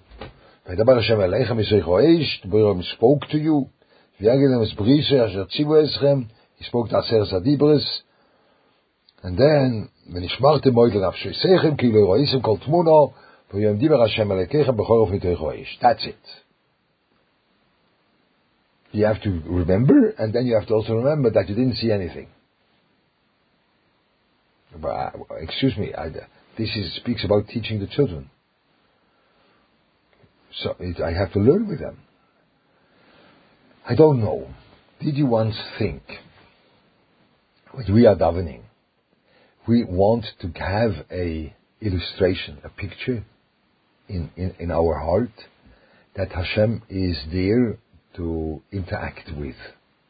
וידבר 0.68 0.98
השם 0.98 1.22
אליכם 1.22 1.60
יזריחו 1.60 2.00
אש, 2.00 2.42
דברו 2.46 2.74
spoke 2.80 3.26
to 3.26 3.34
you, 3.34 3.66
ויגיד 4.22 4.50
להם 4.52 4.64
את 4.64 4.74
בריסה 4.78 5.26
אשר 5.26 5.46
ציוו 5.46 5.84
אצלכם, 5.84 6.22
he 6.60 6.64
spoke 6.64 6.92
to 6.92 6.98
עשרת 6.98 7.34
הדיברס, 7.34 8.02
and 9.22 9.38
then, 9.38 9.88
ונשמרתם 10.14 10.74
מועד 10.74 10.94
לנפשי 10.94 11.30
כי 11.78 11.92
לא 11.92 12.12
ראיתם 12.12 12.42
כל 12.42 12.56
תמונו, 12.66 13.12
ויום 13.54 13.78
דיבר 13.78 14.02
השם 14.04 14.32
אליכם 14.32 14.78
בכל 14.78 14.98
אופן 14.98 15.20
תריחו 15.20 15.52
אש. 15.52 15.80
That's 15.82 16.06
it 16.06 16.45
you 18.93 19.05
have 19.05 19.23
to 19.23 19.43
remember, 19.47 20.11
and 20.19 20.33
then 20.33 20.47
you 20.47 20.55
have 20.55 20.69
to 20.69 20.75
also 20.75 20.95
remember 20.95 21.31
that 21.31 21.49
you 21.49 21.55
didn't 21.55 21.77
see 21.77 21.91
anything. 21.91 22.29
But, 24.81 24.89
uh, 24.89 25.11
excuse 25.41 25.77
me, 25.77 25.95
I, 25.95 26.09
this 26.59 26.75
is, 26.77 26.97
speaks 26.97 27.25
about 27.25 27.49
teaching 27.49 27.81
the 27.81 27.87
children. 27.87 28.31
So 30.63 30.77
it, 30.81 31.01
I 31.01 31.13
have 31.13 31.33
to 31.33 31.39
learn 31.39 31.69
with 31.69 31.81
them. 31.81 31.99
I 33.89 33.95
don't 33.95 34.21
know. 34.21 34.49
Did 35.01 35.17
you 35.17 35.27
once 35.27 35.57
think, 35.79 36.03
when 37.73 37.93
we 37.93 38.07
are 38.07 38.17
davening, 38.17 38.63
we 39.69 39.85
want 39.85 40.25
to 40.41 40.49
have 40.59 41.07
a 41.11 41.55
illustration, 41.81 42.59
a 42.65 42.69
picture 42.71 43.25
in, 44.09 44.31
in, 44.37 44.55
in 44.59 44.71
our 44.71 44.99
heart 44.99 45.31
that 46.17 46.33
Hashem 46.33 46.83
is 46.89 47.19
there 47.31 47.79
to 48.17 48.63
interact 48.73 49.31
with. 49.37 49.57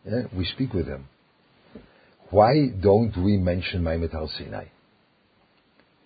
Yeah? 0.04 0.22
We 0.36 0.44
speak 0.44 0.72
with 0.72 0.86
them. 0.86 1.08
Why 2.30 2.68
don't 2.80 3.16
we 3.16 3.36
mention 3.36 3.82
Maimet 3.82 4.12
Har 4.12 4.28
Sinai? 4.36 4.66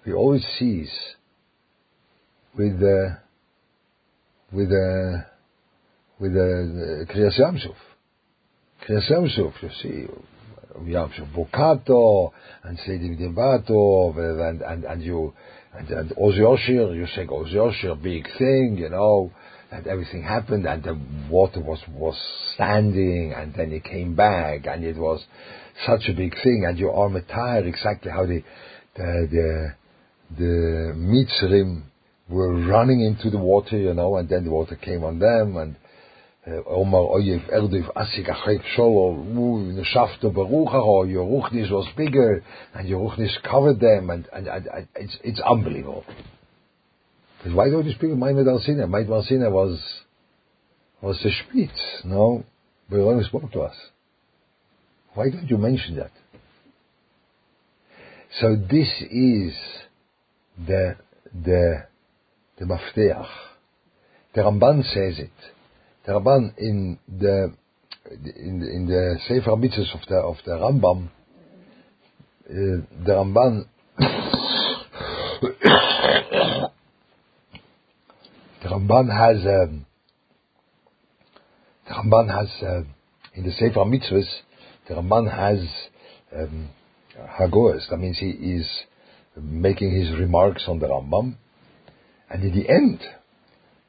We 0.06 0.12
always 0.12 0.46
cease 0.58 1.14
with 2.56 2.78
the 2.78 3.18
with 4.52 4.68
the 4.68 5.24
with 6.18 6.32
the 6.32 7.06
Kriyas 7.10 7.38
Yamsuf. 7.40 7.76
Kriyas 8.86 9.10
Yamsuf, 9.10 9.52
you 9.62 9.70
see, 9.82 10.06
Yamsuf 10.90 11.32
Bokato 11.34 12.32
and 12.64 12.78
Seidim 12.78 13.18
Dimbato 13.18 14.16
and 14.42 14.62
and 14.62 14.84
and 14.84 15.02
you 15.02 15.32
and, 15.72 15.88
and 15.88 16.12
Oz 16.12 16.34
Yoshir, 16.34 16.94
you 16.94 17.06
say 17.14 17.22
Oz 17.22 17.48
Yoshir, 17.48 18.02
big 18.02 18.24
thing, 18.38 18.76
you 18.78 18.90
know 18.90 19.30
and 19.70 19.86
everything 19.86 20.22
happened 20.22 20.66
and 20.66 20.82
the 20.82 20.98
water 21.30 21.60
was, 21.60 21.78
was 21.88 22.16
standing 22.54 23.32
and 23.36 23.54
then 23.54 23.72
it 23.72 23.84
came 23.84 24.14
back 24.14 24.66
and 24.66 24.84
it 24.84 24.96
was 24.96 25.24
such 25.86 26.08
a 26.08 26.12
big 26.12 26.34
thing 26.42 26.64
and 26.68 26.78
you 26.78 26.90
are 26.90 27.20
tired 27.32 27.66
exactly 27.66 28.10
how 28.10 28.26
the, 28.26 28.42
the, 28.96 29.28
the, 29.30 29.74
the 30.36 30.92
Mitzrim 30.96 31.82
were 32.28 32.54
running 32.66 33.00
into 33.00 33.30
the 33.30 33.38
water, 33.38 33.76
you 33.76 33.94
know, 33.94 34.16
and 34.16 34.28
then 34.28 34.44
the 34.44 34.50
water 34.50 34.76
came 34.76 35.04
on 35.04 35.18
them 35.18 35.56
and 35.56 35.76
uh, 36.46 36.68
Omar 36.68 37.02
Oyev 37.02 37.52
Erdiv 37.52 37.92
Asik 37.92 38.28
Achek 38.28 38.62
Sholo 38.76 39.16
Neshafto 39.24 40.34
Baruch 40.34 41.08
your 41.08 41.26
Ruchnis 41.26 41.70
was 41.70 41.86
bigger 41.96 42.42
and 42.74 42.88
your 42.88 43.08
Ruchnis 43.08 43.30
covered 43.42 43.78
them 43.78 44.10
and, 44.10 44.28
and, 44.32 44.48
and, 44.48 44.66
and 44.66 44.88
it's, 44.96 45.16
it's 45.22 45.40
unbelievable. 45.40 46.04
But 47.42 47.54
why 47.54 47.70
don't 47.70 47.86
you 47.86 47.92
speak 47.94 48.10
of 48.10 48.18
Maimed 48.18 48.46
Al 48.46 48.60
Sinai? 48.60 48.86
Maimed 48.86 49.10
Al 49.10 49.22
Sinai 49.22 49.48
was, 49.48 49.78
was 51.00 51.18
the 51.22 51.30
Spitz, 51.30 52.04
no? 52.04 52.44
Only 52.92 53.24
spoke 53.24 53.50
to 53.52 53.60
us. 53.60 53.76
Why 55.14 55.30
don't 55.30 55.48
you 55.48 55.56
mention 55.56 55.96
that? 55.96 56.10
So 58.40 58.56
this 58.56 58.88
is 59.10 59.54
the, 60.66 60.96
the, 61.44 61.84
the 62.58 62.64
Mafteach. 62.64 63.26
The 64.34 64.42
Ramban 64.42 64.82
says 64.84 65.18
it. 65.18 65.30
The 66.06 66.12
Ramban 66.12 66.54
in 66.58 66.98
the, 67.08 67.54
in 68.10 68.60
the, 68.60 68.66
in 68.66 68.86
the 68.86 69.18
Sefer 69.26 69.50
Mitzvahs 69.56 69.94
of 69.94 70.00
the, 70.08 70.16
of 70.16 70.36
the 70.44 70.52
Rambam, 70.52 71.08
uh, 72.48 72.84
the 73.04 73.12
Ramban 73.12 73.66
the 78.62 78.68
Ramban 78.68 79.08
has 79.08 79.46
um, 79.46 79.86
the 81.88 81.94
Ramban 81.94 82.28
has 82.28 82.48
uh, 82.62 82.82
in 83.34 83.44
the 83.44 83.52
Sefer 83.52 83.80
Mitzvahs 83.80 84.28
the 84.88 84.94
Ramban 84.96 85.30
has 85.30 85.66
um, 86.36 86.68
Hagoas. 87.38 87.88
That 87.90 87.98
means 87.98 88.18
he 88.18 88.30
is 88.30 88.66
making 89.36 89.94
his 89.94 90.18
remarks 90.18 90.64
on 90.66 90.80
the 90.80 90.86
Rambam, 90.86 91.36
and 92.28 92.42
in 92.42 92.54
the 92.54 92.68
end, 92.68 93.00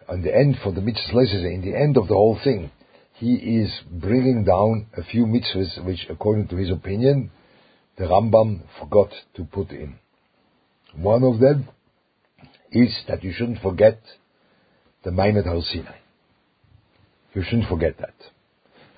on 0.08 0.22
the 0.22 0.36
end 0.36 0.58
for 0.64 0.72
the 0.72 0.82
mitzvahs, 0.82 1.34
in 1.34 1.62
the 1.64 1.76
end 1.76 1.98
of 1.98 2.08
the 2.08 2.14
whole 2.14 2.40
thing, 2.44 2.72
he 3.16 3.34
is 3.34 3.72
bringing 3.90 4.44
down 4.44 4.88
a 4.98 5.04
few 5.04 5.26
mitzvahs 5.26 5.84
which, 5.86 6.06
according 6.10 6.48
to 6.50 6.56
his 6.56 6.70
opinion, 6.70 7.32
the 7.98 8.06
Rambam 8.06 8.62
forgot 8.80 9.10
to 9.36 9.44
put 9.44 9.72
in. 9.72 9.96
One 10.96 11.24
of 11.24 11.40
them 11.40 11.68
is 12.72 12.96
that 13.08 13.24
you 13.24 13.34
shouldn't 13.36 13.62
forget 13.62 14.02
the 15.05 15.11
Maimed 15.11 15.45
Har 15.47 15.61
Sinai. 15.63 15.99
You 17.35 17.43
shouldn't 17.43 17.69
forget 17.69 17.99
that. 17.99 18.15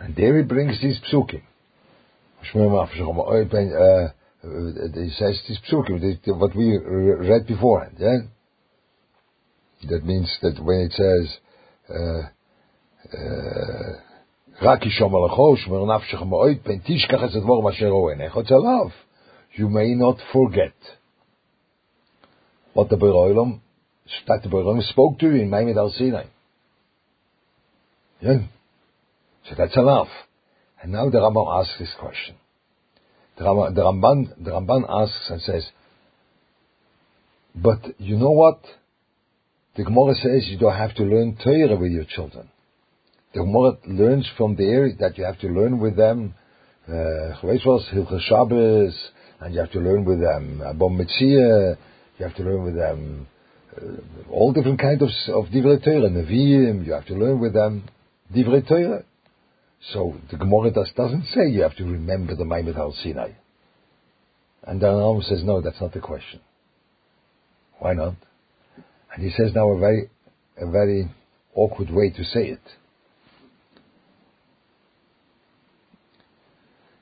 And 0.00 0.14
there 0.14 0.36
he 0.36 0.42
brings 0.44 0.80
these 0.80 0.98
psukim. 1.12 1.42
Uh, 2.54 2.86
he 4.94 5.10
says 5.18 5.40
these 5.48 5.58
psukim, 5.68 6.38
what 6.38 6.54
we 6.54 6.78
read 6.78 7.46
beforehand, 7.46 7.96
yeah? 7.98 8.18
That 9.88 10.04
means 10.04 10.30
that 10.42 10.62
when 10.62 10.80
it 10.80 10.92
says, 10.92 11.38
רק 14.62 14.86
ישום 14.86 15.14
הלכו, 15.14 15.56
שמר 15.56 15.96
נפשך 15.96 16.22
מאוד, 16.22 16.56
פן 16.62 16.78
תשכח 16.84 17.24
את 17.24 17.34
הדבור 17.34 17.70
אשר 17.70 17.88
רואה 17.88 18.12
עיניך 18.12 18.38
צלב. 18.48 18.90
You 19.54 19.68
may 19.68 19.94
not 19.94 20.20
forget 20.32 20.76
what 22.74 22.88
the 22.88 22.96
Beroilam, 22.96 23.60
that 24.27 24.41
the 24.43 24.49
Beroilam 24.49 24.81
spoke 24.89 25.19
to 25.19 25.27
in 25.27 25.49
Maimed 25.49 25.77
Al 25.77 25.91
Sinai. 25.91 26.25
Yeah? 28.21 28.39
So 29.49 29.55
that's 29.57 29.75
enough. 29.75 30.09
And 30.81 30.91
now 30.91 31.09
the 31.09 31.17
Rambam 31.17 31.61
asks 31.61 31.77
this 31.79 31.93
question. 31.99 32.35
The, 33.37 33.45
Ramban, 33.45 33.75
the, 34.43 34.51
Ramban, 34.51 34.85
asks 34.87 35.29
and 35.29 35.41
says, 35.41 35.67
but 37.55 37.99
you 37.99 38.17
know 38.17 38.31
what? 38.31 38.61
The 39.75 39.83
Gemara 39.83 40.13
says 40.15 40.47
you 40.47 40.57
don't 40.59 40.75
have 40.75 40.93
to 40.95 41.03
learn 41.03 41.37
Torah 41.43 41.75
with 41.75 41.91
your 41.91 42.05
children. 42.05 42.49
The 43.33 43.39
Gemara 43.39 43.77
learns 43.87 44.29
from 44.37 44.55
there 44.55 44.89
that 44.99 45.17
you 45.17 45.23
have 45.23 45.39
to 45.39 45.47
learn 45.47 45.79
with 45.79 45.95
them 45.95 46.35
uh, 46.87 46.91
Hilchas 47.41 48.21
Shabbos, 48.27 48.95
and 49.39 49.53
you 49.53 49.59
have 49.59 49.71
to 49.71 49.79
learn 49.79 50.05
with 50.05 50.19
them 50.19 50.61
Abom 50.63 50.99
Mitzia, 50.99 51.77
you 52.17 52.25
have 52.25 52.35
to 52.35 52.43
learn 52.43 52.63
with 52.63 52.75
them 52.75 53.27
uh, 53.27 53.32
Uh, 53.75 54.31
all 54.31 54.51
different 54.51 54.79
kinds 54.79 55.01
of, 55.01 55.09
of 55.33 55.51
Divrei 55.51 55.83
Torah, 55.83 56.09
Nevi'im, 56.09 56.85
you 56.85 56.93
have 56.93 57.05
to 57.07 57.13
learn 57.13 57.39
with 57.39 57.53
them 57.53 57.83
Divrei 58.33 58.67
Torah. 58.67 59.03
So 59.91 60.15
the 60.31 60.37
Gemara 60.37 60.71
does, 60.71 60.91
doesn't 60.95 61.25
say 61.33 61.49
you 61.49 61.61
have 61.61 61.75
to 61.77 61.83
remember 61.83 62.35
the 62.35 62.45
Maimed 62.45 62.75
Al 62.77 62.93
Sinai. 63.03 63.31
And 64.63 64.79
the 64.79 64.87
Ramban 64.87 65.23
says, 65.27 65.43
no, 65.43 65.61
that's 65.61 65.79
not 65.81 65.93
the 65.93 65.99
question. 65.99 66.39
Why 67.79 67.93
not? 67.93 68.15
And 69.13 69.23
he 69.23 69.29
says 69.31 69.51
now 69.53 69.69
a 69.69 69.79
very, 69.79 70.09
a 70.57 70.69
very 70.69 71.11
awkward 71.53 71.89
way 71.91 72.09
to 72.11 72.23
say 72.23 72.47
it. 72.47 72.61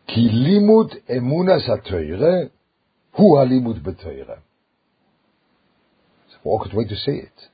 Ki 0.08 0.30
limud 0.30 0.96
emunas 1.10 1.68
hu 3.14 3.24
halimud 3.36 3.84
It's 6.42 6.46
a 6.46 6.50
awkward 6.50 6.74
way 6.74 6.86
to 6.86 6.96
say 6.96 7.12
it. 7.12 7.50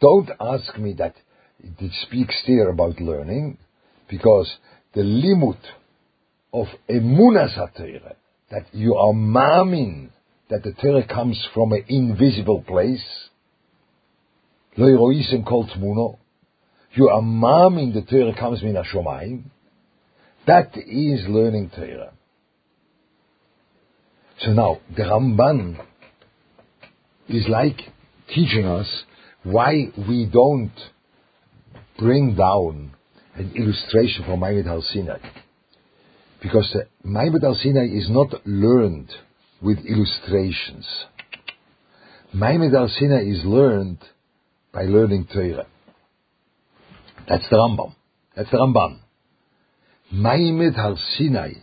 Don't 0.00 0.30
ask 0.38 0.78
me 0.78 0.92
that 0.98 1.14
it 1.58 1.92
speaks 2.06 2.34
there 2.46 2.68
about 2.68 3.00
learning, 3.00 3.58
because 4.08 4.52
the 4.94 5.02
limit 5.02 5.56
of 6.52 6.66
emunas 6.88 7.54
ha 7.54 7.68
that 8.50 8.66
you 8.72 8.94
are 8.94 9.12
mamin, 9.12 10.10
that 10.50 10.62
the 10.62 10.72
Torah 10.72 11.06
comes 11.06 11.42
from 11.54 11.72
an 11.72 11.84
invisible 11.88 12.62
place, 12.62 13.04
lo 14.76 14.86
yiroisen 14.86 15.46
kol 15.46 15.66
tmuno, 15.66 16.18
you 16.92 17.08
are 17.08 17.22
mamin, 17.22 17.94
the 17.94 18.02
Torah 18.02 18.38
comes 18.38 18.62
min 18.62 18.76
ha 18.76 18.82
that 20.46 20.76
is 20.76 21.26
learning 21.28 21.70
Torah. 21.74 22.12
So 24.40 24.52
now, 24.52 24.80
the 24.94 25.02
Ramban 25.02 25.80
is 27.28 27.46
like 27.48 27.80
teaching 28.34 28.66
us 28.66 28.86
why 29.42 29.92
we 30.08 30.28
don't 30.30 30.72
bring 31.98 32.34
down 32.36 32.92
an 33.34 33.52
illustration 33.54 34.24
from 34.24 34.40
Maimed 34.40 34.66
Har 34.66 34.80
Sinai. 34.92 35.18
Because 36.42 36.68
the 36.72 36.86
Maimed 37.08 37.42
Har 37.42 37.54
Sinai 37.54 37.86
is 37.86 38.08
not 38.10 38.46
learned 38.46 39.10
with 39.62 39.78
illustrations. 39.86 40.86
Maimed 42.34 42.72
Har 42.72 42.88
Sinai 42.88 43.22
is 43.22 43.44
learned 43.44 43.98
by 44.72 44.82
learning 44.82 45.26
Torah. 45.32 45.66
That's 47.28 47.48
the 47.50 47.56
Rambam. 47.56 47.94
That's 48.36 48.50
the 48.50 48.58
Ramban. 48.58 48.98
Maimed 50.12 50.74
Har 50.76 50.96
Sinai, 51.16 51.54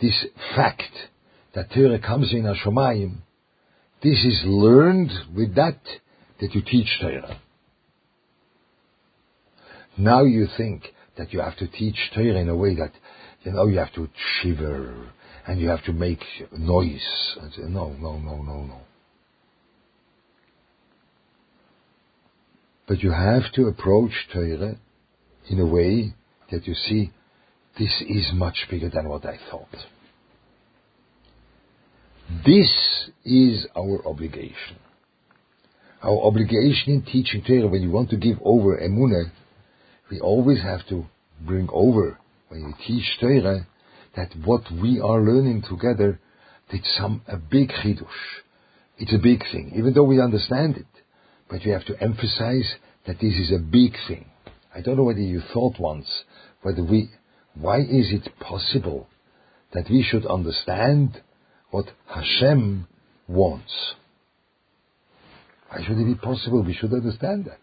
this 0.00 0.26
fact 0.54 0.82
that 1.54 1.70
Torah 1.72 2.00
comes 2.00 2.32
in 2.32 2.42
Hashomayim, 2.42 3.18
this 4.04 4.22
is 4.22 4.42
learned 4.44 5.10
with 5.34 5.54
that 5.54 5.80
that 6.40 6.54
you 6.54 6.60
teach 6.60 6.88
Torah. 7.00 7.40
Now 9.96 10.24
you 10.24 10.46
think 10.58 10.82
that 11.16 11.32
you 11.32 11.40
have 11.40 11.56
to 11.56 11.66
teach 11.68 11.96
Torah 12.14 12.38
in 12.38 12.50
a 12.50 12.56
way 12.56 12.74
that, 12.74 12.92
you 13.44 13.52
know, 13.52 13.66
you 13.66 13.78
have 13.78 13.94
to 13.94 14.08
shiver 14.42 15.10
and 15.46 15.58
you 15.58 15.68
have 15.68 15.82
to 15.84 15.92
make 15.92 16.20
noise. 16.52 17.36
No, 17.58 17.94
no, 17.94 18.18
no, 18.18 18.42
no, 18.42 18.64
no. 18.64 18.80
But 22.86 23.02
you 23.02 23.10
have 23.10 23.50
to 23.54 23.68
approach 23.68 24.12
Torah 24.32 24.76
in 25.48 25.60
a 25.60 25.66
way 25.66 26.14
that 26.50 26.66
you 26.66 26.74
see 26.74 27.10
this 27.78 28.04
is 28.06 28.32
much 28.34 28.66
bigger 28.70 28.90
than 28.90 29.08
what 29.08 29.24
I 29.24 29.38
thought. 29.50 29.68
This 32.44 32.70
is 33.24 33.66
our 33.76 34.06
obligation. 34.06 34.78
Our 36.02 36.26
obligation 36.26 36.92
in 36.92 37.02
teaching 37.02 37.42
Torah, 37.46 37.68
when 37.68 37.82
you 37.82 37.90
want 37.90 38.10
to 38.10 38.16
give 38.16 38.38
over 38.42 38.78
Emunah, 38.78 39.30
we 40.10 40.20
always 40.20 40.62
have 40.62 40.86
to 40.88 41.06
bring 41.40 41.68
over, 41.72 42.18
when 42.48 42.66
we 42.66 42.74
teach 42.86 43.18
Torah, 43.20 43.66
that 44.16 44.30
what 44.44 44.62
we 44.70 45.00
are 45.00 45.20
learning 45.20 45.64
together, 45.68 46.20
it's 46.70 46.96
some, 46.96 47.22
a 47.28 47.36
big 47.36 47.70
chidush. 47.70 48.08
It's 48.98 49.12
a 49.12 49.18
big 49.18 49.40
thing, 49.52 49.72
even 49.76 49.92
though 49.92 50.04
we 50.04 50.20
understand 50.20 50.76
it. 50.76 50.86
But 51.48 51.60
we 51.64 51.72
have 51.72 51.84
to 51.86 52.02
emphasize 52.02 52.74
that 53.06 53.20
this 53.20 53.34
is 53.34 53.52
a 53.52 53.58
big 53.58 53.94
thing. 54.08 54.26
I 54.74 54.80
don't 54.80 54.96
know 54.96 55.04
whether 55.04 55.20
you 55.20 55.40
thought 55.52 55.78
once 55.78 56.24
whether 56.62 56.82
we 56.82 57.10
why 57.54 57.78
is 57.78 58.12
it 58.12 58.28
possible 58.40 59.06
that 59.72 59.88
we 59.88 60.02
should 60.02 60.26
understand 60.26 61.20
what 61.74 61.86
Hashem 62.06 62.86
wants? 63.26 63.94
Why 65.68 65.84
should 65.84 65.98
it 65.98 66.04
be 66.04 66.14
possible 66.14 66.62
we 66.62 66.72
should 66.72 66.92
understand 66.92 67.46
that? 67.46 67.58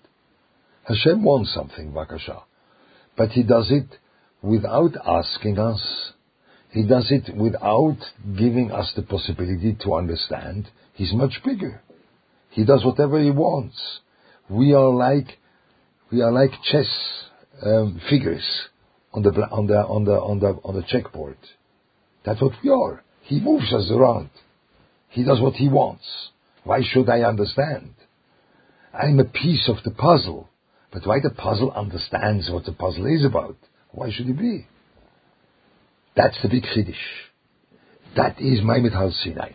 Hashem 0.84 1.24
wants 1.24 1.54
something, 1.54 1.94
Bakasha. 1.94 2.42
But 3.16 3.30
He 3.30 3.44
does 3.44 3.72
it 3.72 3.88
without 4.42 4.98
asking 5.06 5.58
us. 5.58 6.12
He 6.72 6.86
does 6.86 7.10
it 7.10 7.34
without 7.38 8.00
giving 8.38 8.70
us 8.74 8.92
the 8.98 9.04
possibility 9.04 9.78
to 9.86 9.94
understand. 9.94 10.70
He's 10.94 11.14
much 11.14 11.40
bigger. 11.46 11.82
He 12.50 12.66
does 12.66 12.84
whatever 12.84 13.18
He 13.18 13.32
wants. 13.32 13.80
We 14.50 14.74
are 14.74 14.90
like, 14.90 15.38
we 16.12 16.22
are 16.22 16.34
like 16.34 16.52
chess 16.70 16.92
um, 17.66 18.02
figures 18.10 18.44
on 19.14 19.24
the 19.24 19.30
on 19.30 19.68
the 19.68 19.78
on 19.78 20.04
the 20.04 20.20
on 20.20 20.40
the 20.42 20.48
on 20.66 20.76
the 20.76 20.84
checkboard. 20.84 21.38
That's 22.26 22.42
what 22.42 22.52
we 22.62 22.72
are. 22.72 23.06
He 23.32 23.40
moves 23.40 23.72
us 23.72 23.90
around. 23.90 24.30
He 25.08 25.24
does 25.24 25.40
what 25.40 25.54
he 25.54 25.70
wants. 25.70 26.04
Why 26.66 26.82
should 26.84 27.08
I 27.10 27.22
understand? 27.22 27.94
I'm 28.94 29.22
a 29.22 29.24
piece 29.24 29.70
of 29.70 29.78
the 29.86 29.92
puzzle. 29.92 30.50
But 30.92 31.08
why 31.08 31.22
the 31.24 31.30
puzzle 31.30 31.72
understands 31.72 32.52
what 32.52 32.66
the 32.66 32.74
puzzle 32.74 33.06
is 33.06 33.24
about? 33.24 33.56
Why 33.92 34.12
should 34.12 34.28
it 34.28 34.38
be? 34.38 34.68
That's 36.14 36.42
the 36.42 36.50
big 36.50 36.64
Chiddush. 36.64 37.08
That 38.18 38.42
is 38.42 38.60
Maimed 38.66 38.92
Har 38.92 39.12
Sinai. 39.24 39.52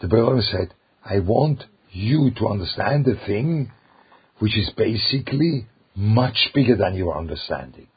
The 0.00 0.06
Baruch 0.06 0.44
said, 0.44 0.72
I 1.04 1.18
want 1.18 1.64
you 1.90 2.30
to 2.38 2.46
understand 2.46 3.06
the 3.06 3.18
thing 3.26 3.72
which 4.38 4.56
is 4.56 4.70
basically 4.76 5.66
much 5.96 6.52
bigger 6.54 6.76
than 6.76 6.94
your 6.94 7.18
understanding. 7.18 7.88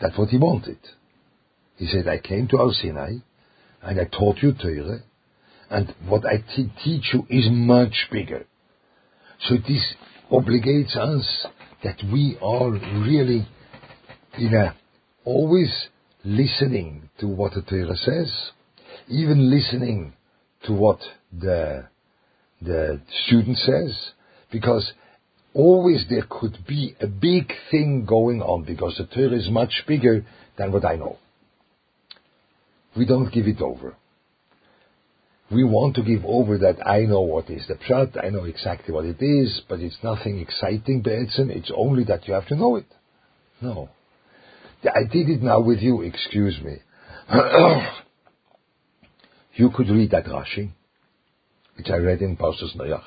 That's 0.00 0.18
what 0.18 0.30
he 0.30 0.38
wanted. 0.38 0.80
He 1.76 1.86
said, 1.86 2.08
I 2.08 2.18
came 2.18 2.48
to 2.48 2.56
Har 2.56 2.72
Sinai 2.72 3.18
and 3.82 4.00
I 4.00 4.04
taught 4.04 4.38
you 4.42 4.52
Torah 4.52 5.00
and 5.70 5.94
what 6.06 6.24
I 6.26 6.44
teach 6.84 7.14
you 7.14 7.26
is 7.28 7.48
much 7.50 7.94
bigger. 8.10 8.46
So 9.48 9.56
this 9.56 9.94
obligates 10.30 10.96
us 10.96 11.46
that 11.82 11.96
we 12.12 12.36
are 12.40 12.70
really 12.70 13.48
in 14.38 14.54
a 14.54 14.74
always 15.24 15.72
listening 16.24 17.08
to 17.20 17.26
what 17.26 17.54
the 17.54 17.62
Torah 17.62 17.96
says, 17.96 18.32
even 19.08 19.50
listening 19.50 20.12
to 20.66 20.72
what 20.72 20.98
the 21.32 21.88
the 22.60 23.00
student 23.24 23.58
says, 23.58 24.12
because 24.52 24.92
always 25.54 26.04
there 26.08 26.24
could 26.30 26.58
be 26.66 26.94
a 27.00 27.06
big 27.06 27.52
thing 27.70 28.04
going 28.06 28.40
on 28.40 28.62
because 28.64 28.96
the 28.96 29.06
Torah 29.06 29.36
is 29.36 29.50
much 29.50 29.82
bigger 29.88 30.24
than 30.56 30.70
what 30.70 30.84
I 30.84 30.96
know 30.96 31.18
we 32.96 33.06
don't 33.06 33.32
give 33.32 33.46
it 33.46 33.60
over. 33.60 33.96
We 35.50 35.64
want 35.64 35.96
to 35.96 36.02
give 36.02 36.24
over 36.24 36.58
that 36.58 36.86
I 36.86 37.00
know 37.00 37.20
what 37.20 37.50
is 37.50 37.66
the 37.66 37.74
pshat, 37.74 38.22
I 38.24 38.30
know 38.30 38.44
exactly 38.44 38.94
what 38.94 39.04
it 39.04 39.20
is, 39.20 39.60
but 39.68 39.80
it's 39.80 39.98
nothing 40.02 40.38
exciting, 40.38 41.02
Be'etzim, 41.02 41.50
it's 41.50 41.70
only 41.76 42.04
that 42.04 42.26
you 42.26 42.34
have 42.34 42.46
to 42.48 42.56
know 42.56 42.76
it. 42.76 42.86
No. 43.60 43.90
I 44.84 45.04
did 45.04 45.28
it 45.28 45.42
now 45.42 45.60
with 45.60 45.80
you, 45.80 46.02
excuse 46.02 46.58
me. 46.62 46.78
you 49.54 49.70
could 49.70 49.88
read 49.88 50.10
that 50.12 50.24
Rashi, 50.24 50.70
which 51.76 51.88
I 51.90 51.96
read 51.96 52.22
in 52.22 52.36
Parshas 52.36 52.74
Noach. 52.76 53.02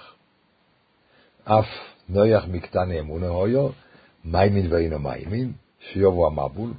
Af 1.48 1.65
Noach 2.10 2.48
miktane 2.48 3.02
emunehoyo, 3.02 3.74
maimin 4.26 4.69
veino 4.69 5.00
maimin, 5.00 5.56
shiyovo 5.93 6.32
amabul, 6.32 6.76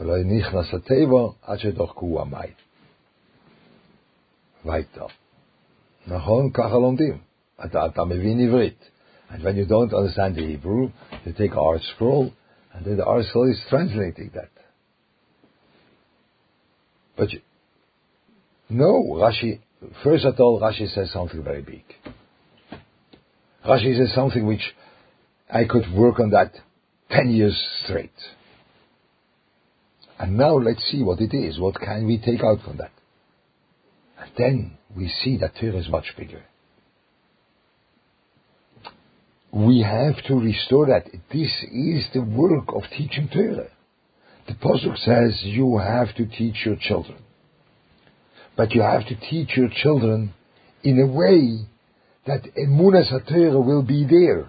ולא 0.00 0.14
נכנס 0.24 0.74
עד 0.74 0.82
המים. 2.20 2.52
נכון? 6.06 6.50
ככה 6.50 6.74
לומדים. 6.74 7.18
אתה, 7.64 7.86
אתה 7.86 8.04
מבין 8.04 8.40
עברית. 8.40 8.90
And 9.30 9.42
when 9.42 9.56
you 9.56 9.66
don't 9.66 9.92
understand 9.92 10.36
the 10.36 10.46
Hebrew, 10.46 10.90
you 11.24 11.32
take 11.32 11.56
our 11.56 11.80
scroll, 11.94 12.32
and 12.72 12.84
then 12.84 12.96
the 12.96 13.04
ArtScroll 13.04 13.50
is 13.50 13.60
translating 13.68 14.30
that. 14.34 14.50
But 17.16 17.32
you, 17.32 17.40
no, 18.68 18.92
Rashi, 19.14 19.60
first 20.04 20.24
of 20.24 20.38
all, 20.38 20.60
Rashi 20.60 20.88
says 20.94 21.10
something 21.12 21.42
very 21.42 21.62
big. 21.62 21.84
Rashi 23.66 23.98
says 23.98 24.14
something 24.14 24.46
which 24.46 24.74
I 25.50 25.64
could 25.64 25.92
work 25.92 26.20
on 26.20 26.30
that 26.30 26.52
10 27.10 27.30
years 27.30 27.56
straight. 27.84 28.12
And 30.18 30.36
now 30.36 30.56
let's 30.56 30.84
see 30.90 31.02
what 31.02 31.20
it 31.20 31.34
is. 31.34 31.58
What 31.58 31.76
can 31.80 32.06
we 32.06 32.18
take 32.18 32.42
out 32.42 32.60
from 32.64 32.78
that? 32.78 32.92
And 34.18 34.30
then 34.38 34.78
we 34.96 35.08
see 35.22 35.36
that 35.38 35.56
Torah 35.60 35.78
is 35.78 35.88
much 35.88 36.06
bigger. 36.16 36.42
We 39.52 39.82
have 39.82 40.22
to 40.26 40.34
restore 40.34 40.86
that. 40.86 41.06
This 41.32 41.50
is 41.72 42.06
the 42.12 42.22
work 42.22 42.68
of 42.74 42.82
teaching 42.96 43.28
Torah. 43.32 43.68
The 44.46 44.54
Pasuk 44.54 44.96
says 44.98 45.40
you 45.42 45.78
have 45.78 46.14
to 46.16 46.26
teach 46.26 46.64
your 46.64 46.76
children. 46.80 47.18
But 48.56 48.72
you 48.72 48.82
have 48.82 49.06
to 49.08 49.16
teach 49.16 49.50
your 49.56 49.68
children 49.82 50.32
in 50.82 51.00
a 51.00 51.06
way 51.06 51.66
that 52.26 52.42
Emunas 52.56 53.12
HaTorah 53.12 53.64
will 53.64 53.82
be 53.82 54.06
there. 54.08 54.48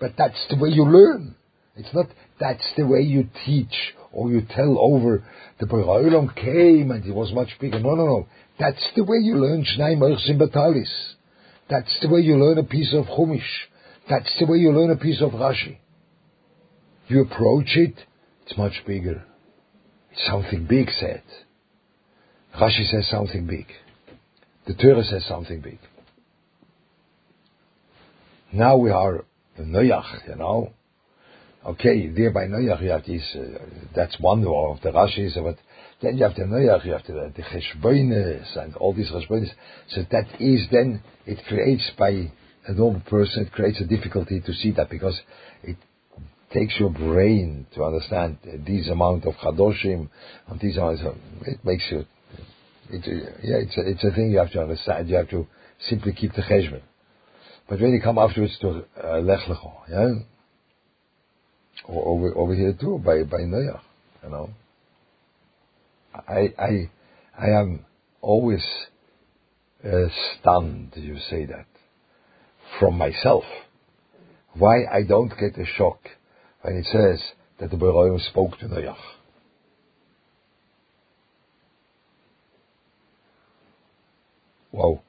But 0.00 0.12
that's 0.16 0.46
the 0.48 0.56
way 0.56 0.70
you 0.70 0.84
learn. 0.84 1.34
It's 1.76 1.92
not 1.94 2.06
that's 2.40 2.72
the 2.76 2.86
way 2.86 3.00
you 3.00 3.28
teach 3.46 3.94
or 4.12 4.30
you 4.30 4.42
tell 4.54 4.78
over 4.78 5.24
the 5.60 5.66
Olam 5.66 6.34
came 6.34 6.90
and 6.90 7.04
it 7.04 7.14
was 7.14 7.32
much 7.32 7.48
bigger. 7.60 7.80
No, 7.80 7.94
no, 7.94 8.06
no. 8.06 8.26
That's 8.58 8.84
the 8.96 9.04
way 9.04 9.18
you 9.18 9.36
learn 9.36 9.64
Shnai 9.64 9.96
Merchim 9.96 10.40
Batalis. 10.40 11.14
That's 11.70 11.94
the 12.00 12.08
way 12.08 12.20
you 12.20 12.36
learn 12.36 12.58
a 12.58 12.64
piece 12.64 12.94
of 12.94 13.04
Chumash. 13.06 13.40
That's 14.08 14.30
the 14.38 14.46
way 14.46 14.58
you 14.58 14.72
learn 14.72 14.90
a 14.90 14.96
piece 14.96 15.20
of 15.20 15.32
Rashi. 15.32 15.78
You 17.08 17.22
approach 17.22 17.76
it, 17.76 17.94
it's 18.46 18.56
much 18.56 18.72
bigger. 18.86 19.22
It's 20.12 20.26
something 20.26 20.66
big 20.66 20.88
said. 20.98 21.22
Rashi 22.58 22.90
says 22.90 23.08
something 23.10 23.46
big. 23.46 23.66
The 24.66 24.74
Torah 24.74 25.04
says 25.04 25.24
something 25.26 25.60
big. 25.60 25.78
Now 28.52 28.78
we 28.78 28.90
are 28.90 29.24
in 29.58 29.66
Noach, 29.66 30.28
you 30.28 30.36
know. 30.36 30.72
Okay, 31.66 32.08
there 32.08 32.30
by 32.30 32.46
Noach 32.46 32.82
you 32.82 32.90
have 32.90 33.04
this, 33.04 33.22
uh, 33.34 33.58
that's 33.94 34.16
one 34.20 34.40
of 34.46 34.80
the 34.80 34.90
Rashis, 34.90 35.34
but 35.42 35.56
then 36.00 36.16
you 36.16 36.22
have 36.22 36.36
the 36.36 36.42
Noach, 36.42 36.84
you 36.84 36.92
have 36.92 37.04
the, 37.04 37.32
the 37.34 37.42
Cheshbonis, 37.42 38.56
and 38.56 38.76
all 38.76 38.94
these 38.94 39.10
Cheshbonis. 39.10 39.50
So 39.90 40.02
that 40.12 40.40
is 40.40 40.66
then, 40.70 41.02
it 41.26 41.44
creates 41.48 41.90
by 41.98 42.30
a 42.66 42.72
normal 42.72 43.00
person, 43.00 43.46
it 43.46 43.52
creates 43.52 43.80
a 43.80 43.86
difficulty 43.86 44.40
to 44.40 44.52
see 44.54 44.70
that 44.72 44.88
because 44.88 45.20
it 45.64 45.76
takes 46.52 46.78
your 46.78 46.90
brain 46.90 47.66
to 47.74 47.84
understand 47.84 48.38
this 48.44 48.88
amount 48.88 49.24
of 49.26 49.34
Chadoshim, 49.34 50.08
and 50.46 50.60
these 50.60 50.76
amount 50.76 51.00
of, 51.00 51.16
it 51.42 51.64
makes 51.64 51.84
you, 51.90 52.04
it, 52.90 53.04
yeah, 53.42 53.56
it's 53.56 53.76
a, 53.76 53.80
it's 53.80 54.04
a 54.04 54.12
thing 54.14 54.30
you 54.30 54.38
have 54.38 54.52
to 54.52 54.62
understand, 54.62 55.08
you 55.08 55.16
have 55.16 55.30
to 55.30 55.46
simply 55.88 56.12
keep 56.12 56.32
the 56.34 56.42
Cheshbon. 56.42 56.82
But 57.68 57.80
when 57.80 57.92
you 57.92 58.00
come 58.00 58.16
afterwards 58.16 58.56
to 58.60 58.84
uh, 59.02 59.18
Lech 59.18 59.40
yeah, 59.90 60.14
or 61.88 62.06
over, 62.06 62.36
over 62.36 62.54
here 62.54 62.74
too, 62.78 63.00
by, 63.04 63.22
by 63.22 63.38
Noach, 63.38 63.80
you 64.22 64.30
know. 64.30 64.50
I, 66.14 66.52
I, 66.58 66.90
I 67.38 67.46
am 67.60 67.84
always 68.20 68.64
uh, 69.84 70.08
stunned, 70.38 70.92
you 70.96 71.16
say 71.30 71.46
that, 71.46 71.66
from 72.78 72.98
myself. 72.98 73.44
Why 74.54 74.84
I 74.92 75.02
don't 75.02 75.30
get 75.30 75.58
a 75.58 75.64
shock 75.76 76.00
when 76.62 76.76
it 76.76 76.86
says 76.92 77.22
that 77.58 77.70
the 77.70 77.76
Beroim 77.76 78.20
spoke 78.28 78.58
to 78.58 78.66
Noach. 78.66 78.96
Wow. 84.72 85.00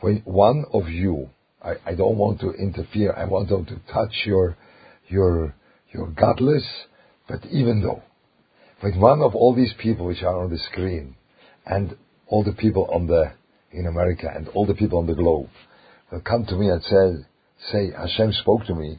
When 0.00 0.22
one 0.24 0.64
of 0.72 0.88
you, 0.88 1.30
I, 1.62 1.74
I 1.84 1.94
don't 1.94 2.16
want 2.16 2.40
to 2.40 2.52
interfere, 2.52 3.12
I 3.12 3.24
want 3.24 3.48
them 3.48 3.64
to 3.66 3.80
touch 3.92 4.12
your, 4.24 4.56
your, 5.08 5.54
your 5.92 6.08
godless, 6.08 6.64
but 7.28 7.44
even 7.50 7.82
though 7.82 8.02
but 8.82 8.94
one 8.96 9.22
of 9.22 9.34
all 9.34 9.54
these 9.54 9.72
people 9.80 10.06
which 10.06 10.22
are 10.22 10.38
on 10.38 10.50
the 10.50 10.58
screen, 10.58 11.16
and 11.64 11.96
all 12.26 12.44
the 12.44 12.52
people 12.52 12.88
on 12.92 13.06
the 13.06 13.32
in 13.72 13.86
America, 13.86 14.30
and 14.32 14.48
all 14.48 14.66
the 14.66 14.74
people 14.74 14.98
on 14.98 15.06
the 15.06 15.14
globe, 15.14 15.48
will 16.10 16.20
come 16.20 16.44
to 16.46 16.56
me 16.56 16.68
and 16.68 16.82
say, 16.82 17.26
"Say 17.72 17.90
Hashem 17.90 18.32
spoke 18.32 18.66
to 18.66 18.74
me," 18.74 18.98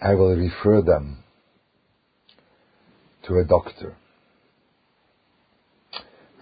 I 0.00 0.14
will 0.14 0.36
refer 0.36 0.82
them 0.82 1.24
to 3.24 3.38
a 3.38 3.44
doctor. 3.44 3.96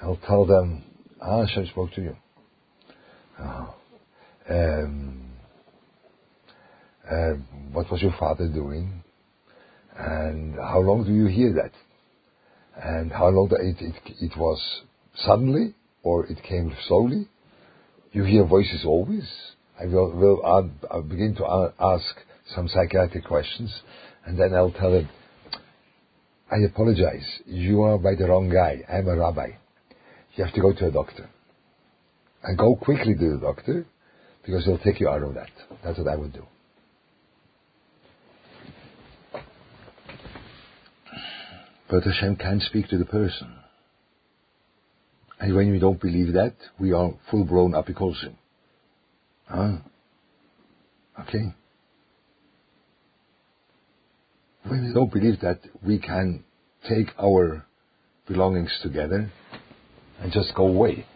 I'll 0.02 0.16
tell 0.16 0.44
them, 0.44 0.84
ah, 1.20 1.44
Hashem 1.44 1.66
spoke 1.66 1.92
to 1.92 2.02
you. 2.02 2.16
Oh. 3.40 3.74
Um, 4.48 5.27
uh, 7.10 7.34
what 7.72 7.90
was 7.90 8.02
your 8.02 8.14
father 8.18 8.48
doing? 8.48 9.02
And 9.96 10.54
how 10.54 10.80
long 10.80 11.04
do 11.04 11.12
you 11.12 11.26
hear 11.26 11.52
that? 11.54 11.72
and 12.82 13.10
how 13.10 13.28
long 13.28 13.50
it, 13.52 13.76
it, 13.80 13.94
it 14.20 14.36
was 14.36 14.60
suddenly 15.16 15.74
or 16.02 16.26
it 16.26 16.42
came 16.42 16.74
slowly. 16.86 17.28
You 18.12 18.24
hear 18.24 18.44
voices 18.44 18.84
always. 18.86 19.28
I 19.80 19.86
will, 19.86 20.12
will 20.12 20.70
I'll 20.90 21.02
begin 21.02 21.34
to 21.36 21.72
ask 21.78 22.04
some 22.54 22.68
psychiatric 22.68 23.24
questions, 23.24 23.72
and 24.24 24.38
then 24.38 24.54
I'll 24.54 24.72
tell 24.72 24.92
him, 24.92 25.08
I 26.50 26.64
apologize, 26.64 27.26
you 27.44 27.82
are 27.82 27.98
by 27.98 28.14
the 28.14 28.26
wrong 28.26 28.48
guy. 28.48 28.80
I'm 28.90 29.06
a 29.06 29.16
rabbi. 29.16 29.50
You 30.34 30.44
have 30.44 30.54
to 30.54 30.60
go 30.60 30.72
to 30.72 30.86
a 30.86 30.90
doctor. 30.90 31.28
And 32.42 32.56
go 32.56 32.74
quickly 32.76 33.14
to 33.14 33.32
the 33.34 33.38
doctor, 33.38 33.86
because 34.44 34.64
he'll 34.64 34.78
take 34.78 34.98
you 34.98 35.08
out 35.08 35.22
of 35.22 35.34
that. 35.34 35.50
That's 35.84 35.98
what 35.98 36.08
I 36.08 36.16
would 36.16 36.32
do. 36.32 36.46
But 41.90 42.04
Hashem 42.04 42.36
can 42.36 42.60
speak 42.60 42.88
to 42.88 42.98
the 42.98 43.04
person. 43.04 43.54
And 45.40 45.54
when 45.54 45.70
we 45.70 45.78
don't 45.78 46.00
believe 46.00 46.34
that, 46.34 46.54
we 46.78 46.92
are 46.92 47.12
full-blown 47.30 47.72
apikosim. 47.72 48.34
Huh? 49.46 49.78
Ah. 51.16 51.22
Okay? 51.22 51.54
When 54.64 54.86
we 54.86 54.92
don't 54.92 55.12
believe 55.12 55.40
that 55.40 55.60
we 55.84 55.98
can 55.98 56.44
take 56.88 57.08
our 57.18 57.64
belongings 58.26 58.76
together 58.82 59.30
and 60.20 60.32
just 60.32 60.54
go 60.54 60.66
away. 60.66 61.06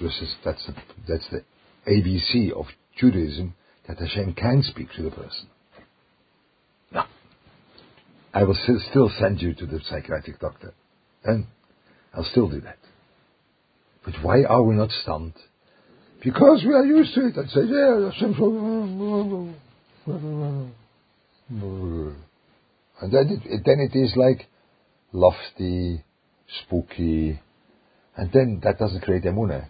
This 0.00 0.12
is, 0.20 0.34
that's, 0.44 0.64
the, 0.66 0.74
that's 1.08 1.26
the 1.30 1.42
ABC 1.90 2.52
of 2.52 2.66
Judaism, 2.98 3.54
that 3.88 3.98
Hashem 3.98 4.34
can 4.34 4.62
speak 4.62 4.88
to 4.96 5.02
the 5.02 5.10
person. 5.10 5.48
I 8.36 8.44
will 8.44 8.58
still 8.90 9.10
send 9.18 9.40
you 9.40 9.54
to 9.54 9.64
the 9.64 9.80
psychiatric 9.88 10.38
doctor. 10.40 10.74
And 11.24 11.46
I'll 12.12 12.28
still 12.30 12.50
do 12.50 12.60
that. 12.60 12.76
But 14.04 14.16
why 14.22 14.44
are 14.44 14.62
we 14.62 14.74
not 14.74 14.90
stunned? 14.90 15.32
Because 16.22 16.62
we 16.66 16.74
are 16.74 16.84
used 16.84 17.14
to 17.14 17.28
it 17.28 17.36
and 17.36 17.48
say, 17.48 17.60
yeah, 17.64 18.10
Hashem. 18.10 18.34
And 23.00 23.12
then 23.12 23.42
it, 23.46 23.62
then 23.64 23.80
it 23.80 23.96
is 23.96 24.12
like 24.16 24.46
lofty, 25.14 26.04
spooky, 26.60 27.40
and 28.16 28.30
then 28.34 28.60
that 28.64 28.78
doesn't 28.78 29.00
create 29.00 29.24
emunah. 29.24 29.66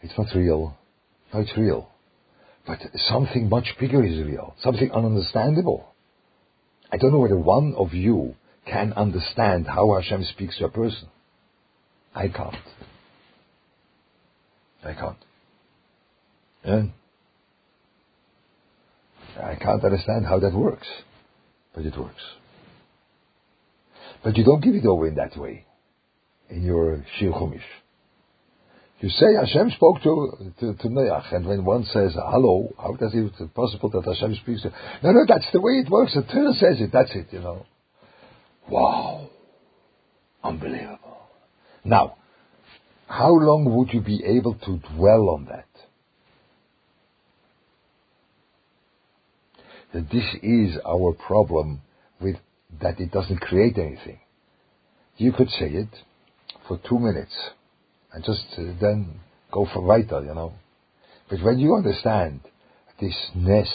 It's 0.00 0.16
not 0.16 0.28
real. 0.36 0.78
No, 1.34 1.40
it's 1.40 1.58
real. 1.58 1.88
But 2.68 2.78
something 3.08 3.48
much 3.48 3.66
bigger 3.80 4.04
is 4.04 4.24
real. 4.24 4.54
Something 4.60 4.90
ununderstandable. 4.90 5.89
I 6.92 6.96
don't 6.96 7.12
know 7.12 7.20
whether 7.20 7.38
one 7.38 7.74
of 7.76 7.94
you 7.94 8.34
can 8.66 8.92
understand 8.94 9.66
how 9.66 9.94
Hashem 9.94 10.24
speaks 10.24 10.58
to 10.58 10.66
a 10.66 10.70
person. 10.70 11.08
I 12.14 12.28
can't. 12.28 12.56
I 14.84 14.94
can't. 14.94 15.16
Yeah? 16.64 16.82
I 19.40 19.54
can't 19.54 19.84
understand 19.84 20.26
how 20.26 20.40
that 20.40 20.52
works. 20.52 20.88
But 21.74 21.86
it 21.86 21.96
works. 21.96 22.22
But 24.24 24.36
you 24.36 24.44
don't 24.44 24.62
give 24.62 24.74
it 24.74 24.84
over 24.84 25.06
in 25.06 25.14
that 25.14 25.36
way 25.36 25.66
in 26.48 26.62
your 26.62 27.04
Shir 27.18 27.30
Chumash. 27.30 27.60
You 29.00 29.08
say 29.08 29.34
Hashem 29.34 29.70
spoke 29.70 30.02
to, 30.02 30.52
to, 30.60 30.74
to 30.74 30.88
Noach, 30.88 31.34
and 31.34 31.46
when 31.46 31.64
one 31.64 31.84
says, 31.84 32.12
hello, 32.14 32.74
how 32.76 32.94
does 32.96 33.12
it 33.14 33.54
possible 33.54 33.88
that 33.90 34.04
Hashem 34.04 34.34
speaks 34.42 34.62
to... 34.62 34.72
No, 35.02 35.12
no, 35.12 35.24
that's 35.26 35.46
the 35.52 35.60
way 35.60 35.72
it 35.74 35.88
works. 35.90 36.14
The 36.14 36.22
Torah 36.22 36.52
says 36.52 36.80
it, 36.80 36.90
that's 36.92 37.10
it, 37.14 37.28
you 37.30 37.40
know. 37.40 37.64
Wow. 38.68 39.30
Unbelievable. 40.44 41.18
Now, 41.82 42.16
how 43.06 43.30
long 43.30 43.74
would 43.74 43.94
you 43.94 44.02
be 44.02 44.22
able 44.22 44.54
to 44.54 44.80
dwell 44.94 45.30
on 45.30 45.46
that? 45.46 45.66
That 49.94 50.10
this 50.10 50.24
is 50.42 50.78
our 50.86 51.14
problem 51.14 51.80
with 52.20 52.36
that 52.82 53.00
it 53.00 53.10
doesn't 53.10 53.40
create 53.40 53.78
anything. 53.78 54.20
You 55.16 55.32
could 55.32 55.48
say 55.48 55.68
it 55.68 55.88
for 56.68 56.78
two 56.86 56.98
minutes 56.98 57.32
and 58.12 58.24
just 58.24 58.44
then 58.80 59.20
go 59.52 59.66
for 59.72 59.82
weiter, 59.82 60.22
you 60.24 60.34
know. 60.34 60.52
But 61.28 61.42
when 61.42 61.58
you 61.58 61.74
understand 61.74 62.40
this 63.00 63.14
ness 63.34 63.68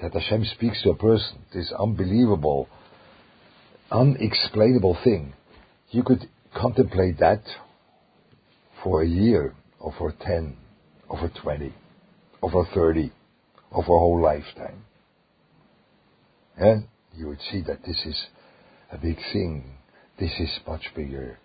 that 0.00 0.14
Hashem 0.14 0.44
speaks 0.44 0.82
to 0.82 0.90
a 0.90 0.96
person, 0.96 1.38
this 1.52 1.72
unbelievable, 1.78 2.68
unexplainable 3.90 4.98
thing, 5.02 5.32
you 5.90 6.02
could 6.02 6.28
contemplate 6.54 7.18
that 7.18 7.42
for 8.82 9.02
a 9.02 9.06
year, 9.06 9.54
or 9.78 9.92
for 9.98 10.12
10, 10.20 10.56
or 11.08 11.18
for 11.18 11.30
20, 11.42 11.72
or 12.40 12.50
for 12.50 12.66
30, 12.74 13.12
or 13.70 13.84
for 13.84 13.96
a 13.96 14.00
whole 14.00 14.20
lifetime. 14.20 14.84
And 16.56 16.86
you 17.14 17.28
would 17.28 17.40
see 17.50 17.62
that 17.66 17.84
this 17.86 18.00
is 18.04 18.26
a 18.90 18.98
big 18.98 19.16
thing. 19.32 19.76
This 20.18 20.32
is 20.38 20.50
much 20.66 20.82
bigger 20.94 21.38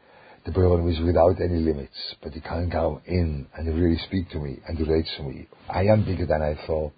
the 0.47 0.53
Borough 0.53 0.87
is 0.87 0.97
without 1.01 1.41
any 1.41 1.59
limits, 1.59 2.15
but 2.23 2.31
he 2.31 2.39
can 2.39 2.71
come 2.71 3.01
in 3.05 3.45
and 3.53 3.77
really 3.77 3.97
speak 4.07 4.29
to 4.29 4.39
me 4.39 4.57
and 4.65 4.79
relate 4.79 5.05
to 5.17 5.23
me. 5.23 5.45
I 5.67 5.81
am 5.87 6.05
bigger 6.05 6.25
than 6.25 6.41
I 6.41 6.57
thought. 6.65 6.93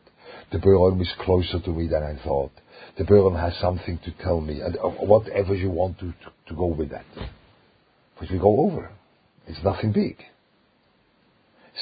The 0.52 0.60
Borough 0.60 1.02
is 1.02 1.10
closer 1.22 1.60
to 1.60 1.70
me 1.72 1.88
than 1.88 2.04
I 2.04 2.24
thought. 2.24 2.52
The 3.00 3.06
Borough 3.06 3.34
has 3.34 3.58
something 3.60 3.98
to 4.06 4.12
tell 4.24 4.40
me, 4.40 4.62
and 4.62 4.78
uh, 4.78 4.90
whatever 5.04 5.56
you 5.56 5.72
want 5.72 5.98
to, 5.98 6.12
to, 6.12 6.32
to 6.50 6.54
go 6.54 6.68
with 6.68 6.92
that. 6.92 7.06
But 8.20 8.30
we 8.30 8.38
go 8.38 8.60
over. 8.60 8.92
It's 9.48 9.64
nothing 9.64 9.94
big. 9.94 10.18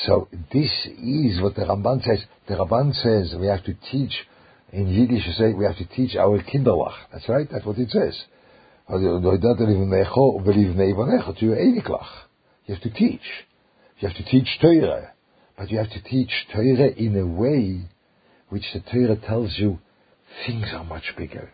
So 0.06 0.30
this 0.54 0.72
is 0.86 1.42
what 1.42 1.56
the 1.56 1.64
Ramban 1.64 2.02
says. 2.02 2.24
The 2.48 2.54
Ramban 2.54 2.94
says 2.94 3.38
we 3.38 3.48
have 3.48 3.66
to 3.66 3.74
teach, 3.92 4.14
in 4.72 4.88
Yiddish 4.88 5.28
you 5.28 5.34
say 5.34 5.52
we 5.52 5.66
have 5.66 5.78
to 5.80 5.86
teach 5.86 6.16
our 6.16 6.42
kinderlach. 6.42 6.96
That's 7.12 7.28
right, 7.28 7.48
that's 7.52 7.66
what 7.66 7.78
it 7.78 7.90
says. 7.90 8.18
You 8.90 8.96
have 12.70 12.82
to 12.82 12.90
teach. 12.90 13.22
You 14.00 14.08
have 14.08 14.18
to 14.18 14.24
teach 14.24 14.48
Torah. 14.62 15.14
But 15.58 15.72
you 15.72 15.78
have 15.78 15.90
to 15.90 16.02
teach 16.04 16.30
Torah 16.54 16.92
in 16.96 17.18
a 17.18 17.26
way 17.26 17.82
which 18.50 18.64
the 18.74 18.80
Torah 18.80 19.18
tells 19.18 19.58
you 19.58 19.80
things 20.46 20.68
are 20.74 20.86
much 20.86 21.14
bigger. 21.18 21.52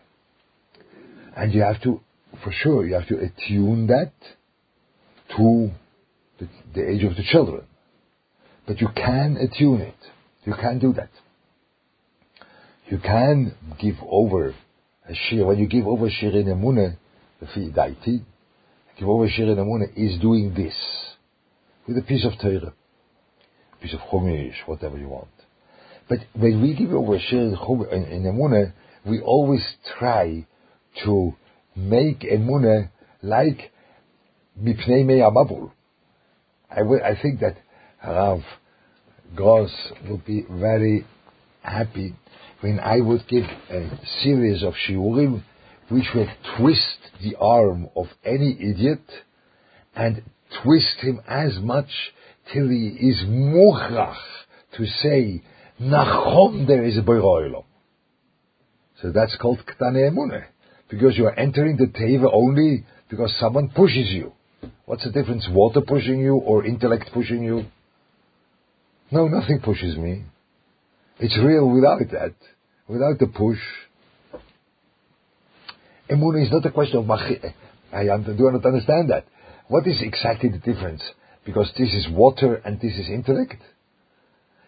And 1.36 1.52
you 1.52 1.62
have 1.62 1.82
to, 1.82 2.00
for 2.44 2.52
sure, 2.52 2.86
you 2.86 2.94
have 2.94 3.08
to 3.08 3.18
attune 3.18 3.88
that 3.88 4.12
to 5.36 5.70
the, 6.38 6.48
the 6.74 6.88
age 6.88 7.02
of 7.02 7.16
the 7.16 7.24
children. 7.24 7.66
But 8.66 8.80
you 8.80 8.88
can 8.94 9.36
attune 9.36 9.80
it. 9.80 9.96
You 10.44 10.54
can 10.54 10.78
do 10.78 10.92
that. 10.92 11.10
You 12.86 12.98
can 12.98 13.54
give 13.80 13.96
over 14.08 14.54
a 15.08 15.14
shir. 15.14 15.44
When 15.44 15.58
you 15.58 15.66
give 15.66 15.86
over 15.86 16.08
shir 16.10 16.28
in 16.28 16.46
Emunah, 16.46 16.96
lefi 17.44 17.72
daiti, 17.72 18.22
Kibor 18.98 19.28
Shir 19.28 19.46
Amuna 19.56 19.86
is 19.96 20.20
doing 20.20 20.54
this 20.54 20.74
with 21.86 21.98
a 21.98 22.02
piece 22.02 22.24
of 22.24 22.32
Torah, 22.40 22.72
piece 23.80 23.94
of 23.94 24.00
Chumash, 24.00 24.66
whatever 24.66 24.96
you 24.98 25.08
want. 25.08 25.28
But 26.08 26.18
when 26.34 26.62
we 26.62 26.74
give 26.74 26.92
over 26.92 27.18
Shir 27.18 27.40
in 27.40 28.26
Amuna, 28.26 28.72
we 29.04 29.20
always 29.20 29.64
try 29.98 30.46
to 31.04 31.34
make 31.74 32.20
Amuna 32.20 32.90
like 33.22 33.72
Mipnei 34.60 35.04
Mei 35.04 35.18
Amabul. 35.18 35.72
I, 36.70 36.80
I 36.80 37.20
think 37.20 37.40
that 37.40 37.56
Rav 38.06 38.42
Goss 39.36 39.70
would 40.08 40.24
be 40.24 40.44
very 40.48 41.04
happy 41.62 42.14
when 42.60 42.78
I 42.78 43.00
would 43.00 43.26
give 43.28 43.44
a 43.70 43.90
series 44.22 44.62
of 44.62 44.74
shiurim 44.88 45.42
which 45.88 46.06
would 46.14 46.28
twist 46.56 47.03
the 47.24 47.36
arm 47.36 47.88
of 47.96 48.06
any 48.24 48.56
idiot 48.60 49.02
and 49.94 50.22
twist 50.62 50.96
him 51.00 51.20
as 51.26 51.58
much 51.60 51.88
till 52.52 52.68
he 52.68 52.88
is 52.88 53.24
muchrach 53.26 54.16
to 54.76 54.86
say, 54.86 55.42
Nachom, 55.80 56.66
there 56.66 56.84
is 56.84 56.96
a 56.98 57.02
Boiroilom. 57.02 57.64
So 59.02 59.10
that's 59.12 59.36
called 59.36 59.58
Ktane 59.66 60.10
Emuneh. 60.10 60.44
Because 60.88 61.16
you 61.16 61.26
are 61.26 61.38
entering 61.38 61.76
the 61.76 61.86
Teva 61.86 62.30
only 62.32 62.84
because 63.08 63.34
someone 63.40 63.70
pushes 63.70 64.10
you. 64.10 64.32
What's 64.86 65.04
the 65.04 65.10
difference, 65.10 65.48
water 65.50 65.80
pushing 65.80 66.20
you 66.20 66.34
or 66.36 66.64
intellect 66.64 67.10
pushing 67.12 67.42
you? 67.42 67.64
No, 69.10 69.28
nothing 69.28 69.60
pushes 69.60 69.96
me. 69.96 70.24
It's 71.18 71.38
real 71.38 71.68
without 71.68 72.00
that. 72.12 72.34
Without 72.88 73.18
the 73.18 73.26
push, 73.26 73.58
Emunah 76.10 76.44
is 76.44 76.52
not 76.52 76.66
a 76.66 76.70
question 76.70 76.98
of 76.98 77.06
mach- 77.06 77.44
I 77.92 78.04
do 78.04 78.50
not 78.50 78.66
understand 78.66 79.10
that. 79.10 79.24
What 79.68 79.86
is 79.86 80.02
exactly 80.02 80.50
the 80.50 80.58
difference? 80.58 81.02
Because 81.44 81.70
this 81.78 81.92
is 81.92 82.08
water 82.10 82.56
and 82.64 82.80
this 82.80 82.92
is 82.98 83.08
intellect? 83.08 83.62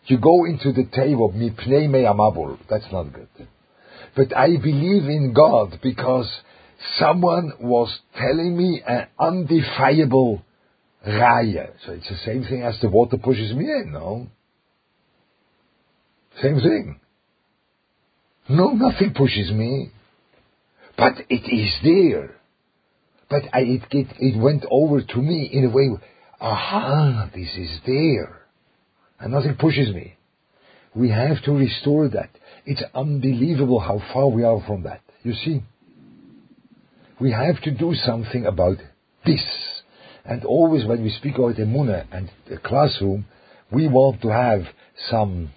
You 0.07 0.19
go 0.19 0.45
into 0.45 0.73
the 0.73 0.85
Teva, 0.85 1.35
mipnei 1.35 1.89
me'amabul. 1.89 2.59
That's 2.71 2.91
not 2.93 3.13
good. 3.13 3.29
But 4.15 4.37
I 4.37 4.57
believe 4.57 5.05
in 5.05 5.35
God 5.35 5.79
because 5.83 6.31
someone 6.99 7.53
was 7.61 7.99
telling 8.17 8.57
me 8.57 8.83
an 8.87 9.09
undefiable 9.19 10.43
raya. 11.07 11.71
So 11.85 11.93
it's 11.93 12.09
the 12.09 12.17
same 12.25 12.45
thing 12.45 12.63
as 12.63 12.79
the 12.81 12.89
water 12.89 13.19
pushes 13.19 13.53
me 13.55 13.65
in, 13.65 13.93
no? 13.93 14.29
Same 16.41 16.61
thing. 16.61 17.01
No, 18.49 18.71
nothing 18.71 19.13
pushes 19.15 19.51
me. 19.51 19.91
But 20.97 21.15
it 21.29 21.53
is 21.53 21.73
there. 21.83 22.37
But 23.29 23.43
I, 23.53 23.61
it, 23.61 23.83
it, 23.91 24.07
it 24.19 24.41
went 24.41 24.65
over 24.71 25.03
to 25.03 25.17
me 25.19 25.51
in 25.53 25.65
a 25.65 25.71
way, 25.71 25.91
aha, 26.41 27.31
this 27.35 27.49
is 27.57 27.81
there. 27.87 28.43
And 29.19 29.33
nothing 29.33 29.57
pushes 29.59 29.95
me. 29.95 30.17
We 30.95 31.11
have 31.11 31.43
to 31.45 31.53
restore 31.53 32.09
that. 32.09 32.31
It's 32.65 32.83
unbelievable 32.95 33.81
how 33.81 34.01
far 34.13 34.29
we 34.29 34.45
are 34.45 34.63
from 34.67 34.85
that. 34.85 35.03
You 35.23 35.35
see? 35.35 35.63
We 37.21 37.33
have 37.33 37.61
to 37.63 37.71
do 37.71 37.95
something 37.95 38.47
about 38.47 38.77
this. 39.25 39.43
And 40.25 40.45
always 40.45 40.87
when 40.87 41.03
we 41.03 41.11
speak 41.11 41.37
about 41.37 41.57
Emuna 41.57 42.07
and 42.11 42.31
the 42.49 42.59
classroom, 42.59 43.27
we 43.71 43.89
want 43.89 44.23
to 44.23 44.29
have 44.29 44.63
some 45.11 45.51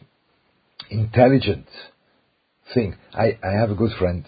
intelligent 0.89 1.67
thing. 2.73 2.95
I, 3.13 3.37
I 3.43 3.51
have 3.59 3.71
a 3.71 3.75
good 3.75 3.91
friend, 3.97 4.25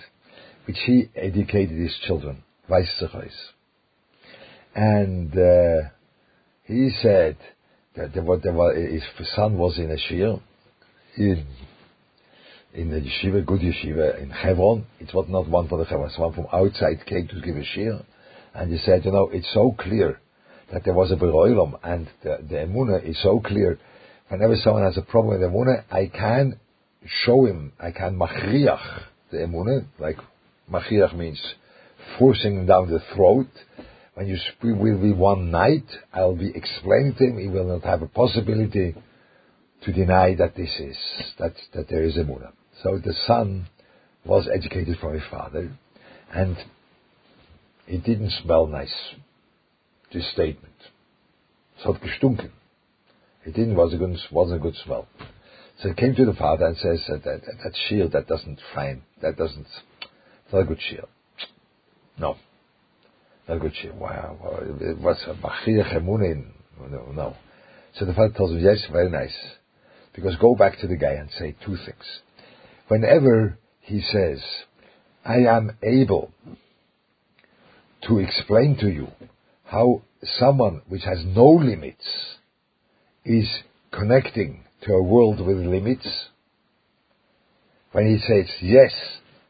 which 0.72 0.80
he 0.86 1.10
educated 1.18 1.78
his 1.78 1.94
children, 2.08 2.44
Weißzechais. 2.70 3.34
And 4.74 5.38
uh, 5.38 5.90
he 6.64 6.92
said 7.02 7.36
that 7.98 8.14
there 8.14 8.24
was, 8.24 8.40
there 8.42 8.54
was, 8.54 8.74
his 8.78 9.04
son 9.36 9.58
was 9.58 9.78
in 9.78 9.92
a 9.92 9.98
shiur 9.98 10.42
in 11.18 11.46
in 12.74 12.90
the 12.90 13.02
yeshiva, 13.02 13.46
good 13.46 13.60
yeshiva 13.60 14.24
in 14.24 14.30
Hebron. 14.30 14.86
It 15.02 15.14
was 15.14 15.26
not 15.28 15.50
one 15.50 15.68
from 15.68 15.80
the 15.80 15.86
Hebron, 15.86 16.10
one 16.16 16.34
from 16.34 16.48
outside 16.54 17.06
came 17.06 17.28
to 17.28 17.42
give 17.42 17.58
a 17.58 17.66
shiur, 17.78 18.06
and 18.56 18.72
he 18.72 18.78
said, 18.86 19.04
you 19.04 19.12
know, 19.12 19.30
it's 19.30 19.54
so 19.54 19.76
clear 19.78 20.22
that 20.72 20.86
there 20.86 20.94
was 20.94 21.12
a 21.12 21.18
Borei 21.18 21.54
Olam, 21.54 21.78
and 21.84 22.08
the, 22.24 22.38
the 22.50 22.56
emuna 22.56 23.04
is 23.04 23.22
so 23.22 23.42
clear. 23.42 23.78
Whenever 24.30 24.56
someone 24.64 24.84
has 24.84 24.98
a 24.98 25.02
problem 25.02 25.38
with 25.38 25.42
the 25.42 25.54
emuna, 25.54 25.84
I 25.92 26.06
can 26.06 26.62
show 27.26 27.46
him, 27.46 27.74
I 27.78 27.92
can 27.92 28.18
machriach 28.18 29.02
the 29.32 29.40
emuna, 29.40 29.86
like 30.00 30.18
machriach 30.72 31.16
means 31.16 31.42
forcing 32.18 32.66
down 32.66 32.90
the 32.90 33.02
throat. 33.16 33.48
When 34.14 34.28
you 34.28 34.38
speak 34.38 34.76
will 34.76 35.02
be 35.02 35.14
one 35.14 35.52
night, 35.52 35.86
I'll 36.14 36.36
be 36.36 36.52
explaining 36.54 37.16
to 37.16 37.26
him, 37.26 37.40
he 37.40 37.48
will 37.48 37.68
not 37.68 37.84
have 37.84 38.02
a 38.02 38.08
possibility 38.08 38.96
to 39.84 39.92
deny 39.92 40.36
that 40.36 40.56
this 40.56 40.70
is, 40.80 40.98
that, 41.40 41.54
that 41.74 41.90
there 41.90 42.04
is 42.04 42.16
emuna. 42.16 42.52
So 42.84 43.00
the 43.04 43.14
son 43.26 43.68
was 44.26 44.48
educated 44.54 44.98
from 45.00 45.14
his 45.14 45.24
father, 45.30 45.72
and 46.34 46.58
it 47.88 48.04
didn't 48.04 48.32
smell 48.44 48.68
nice, 48.68 48.94
this 50.14 50.30
statement. 50.32 50.76
So 51.84 51.96
it 51.96 52.02
gestunken. 52.02 52.52
It 53.46 53.56
didn't, 53.56 53.76
was 53.76 53.94
a 53.94 53.98
good, 53.98 54.18
wasn't 54.32 54.60
a 54.60 54.64
good 54.64 54.76
smell. 54.86 55.08
So 55.82 55.90
he 55.90 55.96
came 55.96 56.16
to 56.16 56.26
the 56.26 56.34
father 56.34 56.66
and 56.66 56.78
says, 56.78 57.02
that, 57.08 57.24
that, 57.24 57.42
that 57.64 57.74
shield, 57.90 58.12
that 58.12 58.28
doesn't 58.28 58.60
fine, 58.76 59.02
that 59.22 59.36
doesn't, 59.36 59.66
not 60.52 60.60
a 60.60 60.66
good 60.66 60.80
shield. 60.90 61.08
No. 62.18 62.36
Not 63.48 63.58
a 63.58 63.60
good 63.60 63.74
shield. 63.82 63.98
Wow. 64.00 64.38
It 64.80 64.98
was 65.00 65.18
a 65.28 65.34
machir 65.36 65.84
chemunin. 65.84 66.52
No. 67.16 67.36
So 67.96 68.06
the 68.06 68.14
father 68.14 68.34
tells 68.36 68.52
him, 68.52 68.60
yes, 68.60 68.86
very 68.92 69.10
nice. 69.10 69.36
Because 70.14 70.36
go 70.38 70.56
back 70.56 70.80
to 70.80 70.88
the 70.88 70.98
guy 70.98 71.14
and 71.14 71.30
say 71.38 71.56
two 71.66 71.78
things. 71.78 72.22
Whenever 72.88 73.58
he 73.82 74.02
says, 74.02 74.44
I 75.24 75.40
am 75.48 75.78
able 75.84 76.32
to 78.08 78.20
explain 78.20 78.78
to 78.80 78.88
you 78.88 79.08
how 79.66 80.02
someone 80.24 80.82
which 80.88 81.04
has 81.04 81.24
no 81.26 81.46
limits 81.46 82.06
is 83.24 83.48
connecting 83.92 84.64
to 84.84 84.94
a 84.94 85.04
world 85.04 85.40
with 85.46 85.58
limits, 85.58 86.08
when 87.92 88.08
he 88.08 88.18
says, 88.20 88.50
yes, 88.62 88.92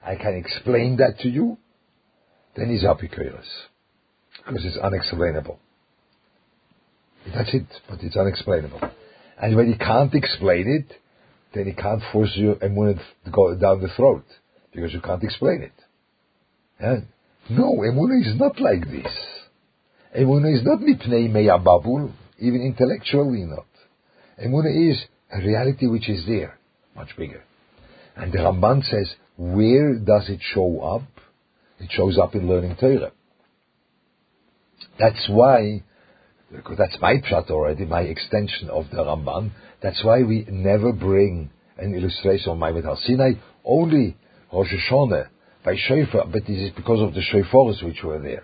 I 0.06 0.16
can 0.16 0.36
explain 0.36 0.98
that 0.98 1.20
to 1.20 1.30
you, 1.30 1.58
then 2.56 2.70
he's 2.70 2.84
apicurus. 2.84 3.46
Because 4.46 4.66
it's 4.66 4.78
unexplainable. 4.78 5.60
That's 7.34 7.54
it, 7.54 7.68
but 7.88 8.00
it's 8.02 8.18
unexplainable. 8.18 8.82
And 9.40 9.56
when 9.56 9.72
he 9.72 9.78
can't 9.78 10.14
explain 10.14 10.68
it, 10.68 10.98
then 11.54 11.66
he 11.66 11.74
can't 11.74 12.02
force 12.12 12.32
you 12.36 12.56
emunah 12.56 13.00
to 13.26 13.32
go 13.32 13.56
down 13.56 13.82
the 13.82 13.90
throat 13.96 14.26
because 14.74 14.94
you 14.94 15.02
can't 15.02 15.24
explain 15.24 15.62
it. 15.62 15.74
Yeah? 16.80 17.00
No, 17.50 17.74
emunah 17.74 18.22
is 18.22 18.40
not 18.40 18.60
like 18.60 18.86
this. 18.86 19.12
Emunah 20.18 20.56
is 20.56 20.64
not 20.64 20.80
mipnei 20.80 21.30
meyababul, 21.30 22.12
even 22.40 22.62
intellectually 22.62 23.44
not. 23.44 23.66
Emunah 24.44 24.92
is 24.92 25.04
a 25.32 25.40
reality 25.40 25.88
which 25.88 26.10
is 26.10 26.26
there, 26.26 26.58
much 26.96 27.10
bigger. 27.18 27.44
And 28.22 28.32
the 28.32 28.38
Ramban 28.38 28.90
says, 28.90 29.16
where 29.38 29.96
does 29.96 30.30
it 30.30 30.40
show 30.54 30.80
up? 30.80 31.02
It 31.80 31.90
shows 31.92 32.18
up 32.18 32.36
in 32.36 32.48
learning 32.48 32.78
Torah. 32.80 33.12
That's 35.00 35.28
why 35.28 35.84
because 36.52 36.78
that's 36.78 36.98
my 37.02 37.16
pshat 37.16 37.50
already, 37.50 37.86
my 37.86 38.02
extension 38.02 38.70
of 38.70 38.86
the 38.92 38.98
Ramban. 38.98 39.52
That's 39.82 40.04
why 40.04 40.24
we 40.24 40.46
never 40.50 40.92
bring 40.92 41.50
an 41.78 41.96
illustration 41.96 42.52
of 42.52 42.58
Ma'amad 42.58 42.84
Har 42.84 42.98
Sinai, 43.04 43.34
only 43.64 44.18
Rosh 44.52 44.68
Hashanah 44.72 45.28
by 45.64 45.76
Shofar, 45.76 46.26
but 46.28 46.46
this 46.46 46.58
is 46.58 46.72
because 46.76 47.02
of 47.02 47.14
the 47.14 47.22
Shofars 47.22 47.84
which 47.84 48.04
were 48.04 48.20
there. 48.20 48.44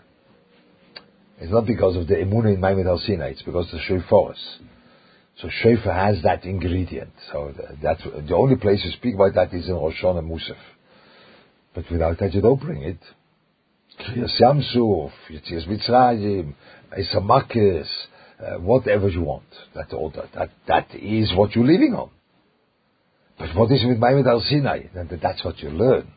It's 1.39 1.51
not 1.51 1.65
because 1.67 1.95
of 1.95 2.07
the 2.07 2.15
Emunah 2.15 2.55
in 2.55 2.61
Ma'amad 2.61 2.85
Har 2.85 2.99
Sinai, 3.05 3.29
it's 3.29 3.41
because 3.41 3.71
of 3.73 3.79
the 3.79 3.93
Shofars. 3.93 4.37
So 5.41 5.49
Shofar 5.49 5.93
has 5.93 6.23
that 6.23 6.45
ingredient. 6.45 7.11
So 7.31 7.53
that's 7.81 8.01
the 8.03 8.35
only 8.35 8.55
place 8.55 8.81
you 8.83 8.91
speak 8.91 9.15
about 9.15 9.35
that 9.35 9.53
is 9.53 9.67
in 9.67 9.75
Rosh 9.75 10.01
Hashanah 10.01 10.27
Musaf. 10.27 10.57
But 11.75 11.85
without 11.91 12.17
that 12.19 12.33
you 12.33 12.41
don't 12.41 12.59
bring 12.59 12.81
it. 12.81 12.99
Kriyas 13.99 14.39
Yamsuf, 14.41 15.11
Yetzias 15.29 15.67
Mitzrayim, 15.67 16.53
Esamakis, 16.97 17.87
uh, 18.39 18.59
whatever 18.59 19.09
you 19.09 19.21
want. 19.21 19.43
That 19.75 19.93
all 19.93 20.09
that, 20.11 20.33
that 20.33 20.49
that 20.67 20.95
is 20.95 21.31
what 21.35 21.55
you're 21.55 21.65
living 21.65 21.93
on. 21.93 22.09
But 23.37 23.55
what 23.55 23.71
is 23.71 23.85
with 23.85 23.99
Ma'amad 23.99 24.25
Har 24.25 24.41
Sinai? 24.41 24.85
That's 25.21 25.43
what 25.45 25.59
you 25.59 25.69
learn. 25.69 26.07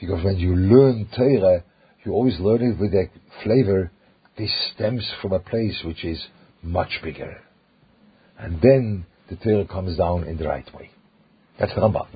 Because 0.00 0.24
when 0.24 0.38
you 0.38 0.54
learn 0.56 1.08
Torah, 1.16 1.62
you 2.04 2.12
always 2.12 2.38
learn 2.40 2.62
it 2.62 2.80
with 2.80 2.92
a 2.94 3.08
flavor. 3.44 3.92
This 4.36 4.52
stems 4.74 5.08
from 5.20 5.32
a 5.32 5.40
place 5.40 5.80
which 5.84 6.04
is 6.04 6.24
much 6.62 7.00
bigger, 7.02 7.38
and 8.38 8.60
then 8.62 9.06
the 9.28 9.36
Torah 9.36 9.66
comes 9.66 9.96
down 9.98 10.24
in 10.24 10.36
the 10.36 10.46
right 10.46 10.72
way. 10.74 10.90
That's 11.58 11.74
the 11.74 11.80
Ramban. 11.80 12.06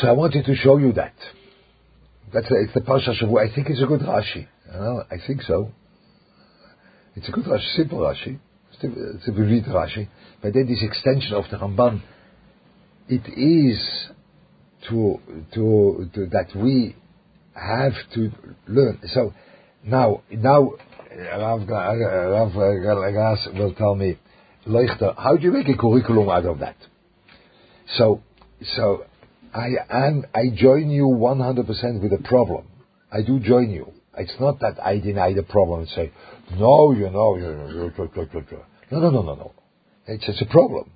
So 0.00 0.08
I 0.08 0.12
wanted 0.12 0.44
to 0.46 0.54
show 0.54 0.78
you 0.78 0.92
that. 0.92 1.14
That's 2.32 2.46
a, 2.50 2.54
it's 2.62 2.74
the 2.74 2.80
Parsha 2.80 3.20
Shavua. 3.20 3.50
I 3.50 3.54
think 3.54 3.68
it's 3.68 3.82
a 3.82 3.86
good 3.86 4.00
Rashi. 4.00 4.46
Know, 4.72 5.02
I 5.10 5.16
think 5.26 5.42
so. 5.42 5.72
It's 7.16 7.28
a 7.28 7.32
good 7.32 7.44
Rashi, 7.44 7.76
simple 7.76 7.98
Rashi. 7.98 8.38
It's 8.82 9.28
a 9.28 9.32
read 9.32 9.64
Rashi. 9.64 10.08
But 10.40 10.54
then 10.54 10.66
this 10.66 10.82
extension 10.82 11.34
of 11.34 11.44
the 11.50 11.56
Ramban, 11.56 12.02
it 13.08 13.26
is 13.36 14.08
to, 14.88 15.18
to, 15.54 16.10
to 16.14 16.26
that 16.26 16.54
we 16.54 16.94
have 17.54 17.92
to 18.14 18.30
learn. 18.68 19.00
So 19.12 19.34
now, 19.84 20.22
now 20.30 20.74
Rav, 21.36 21.68
Rav 21.68 23.12
Gas 23.12 23.48
will 23.54 23.74
tell 23.74 23.96
me, 23.96 24.16
Leuchter, 24.66 25.14
how 25.16 25.36
do 25.36 25.42
you 25.42 25.52
make 25.52 25.68
a 25.68 25.76
curriculum 25.76 26.28
out 26.28 26.44
of 26.44 26.60
that? 26.60 26.76
So, 27.96 28.22
so 28.76 29.04
I 29.54 29.68
am, 29.88 30.24
I 30.34 30.54
join 30.54 30.90
you 30.90 31.06
100% 31.06 31.66
with 32.02 32.10
the 32.10 32.22
problem. 32.24 32.66
I 33.10 33.22
do 33.22 33.40
join 33.40 33.70
you. 33.70 33.92
It's 34.16 34.34
not 34.38 34.60
that 34.60 34.82
I 34.82 34.98
deny 34.98 35.32
the 35.32 35.42
problem 35.42 35.80
and 35.80 35.88
say, 35.88 36.12
no, 36.52 36.92
you 36.92 37.10
know, 37.10 37.36
you 37.36 37.42
know, 37.42 37.90
no, 38.90 38.98
no, 38.98 39.10
no, 39.10 39.22
no, 39.22 39.34
no. 39.34 39.52
It's, 40.06 40.24
it's 40.28 40.42
a 40.42 40.46
problem. 40.46 40.90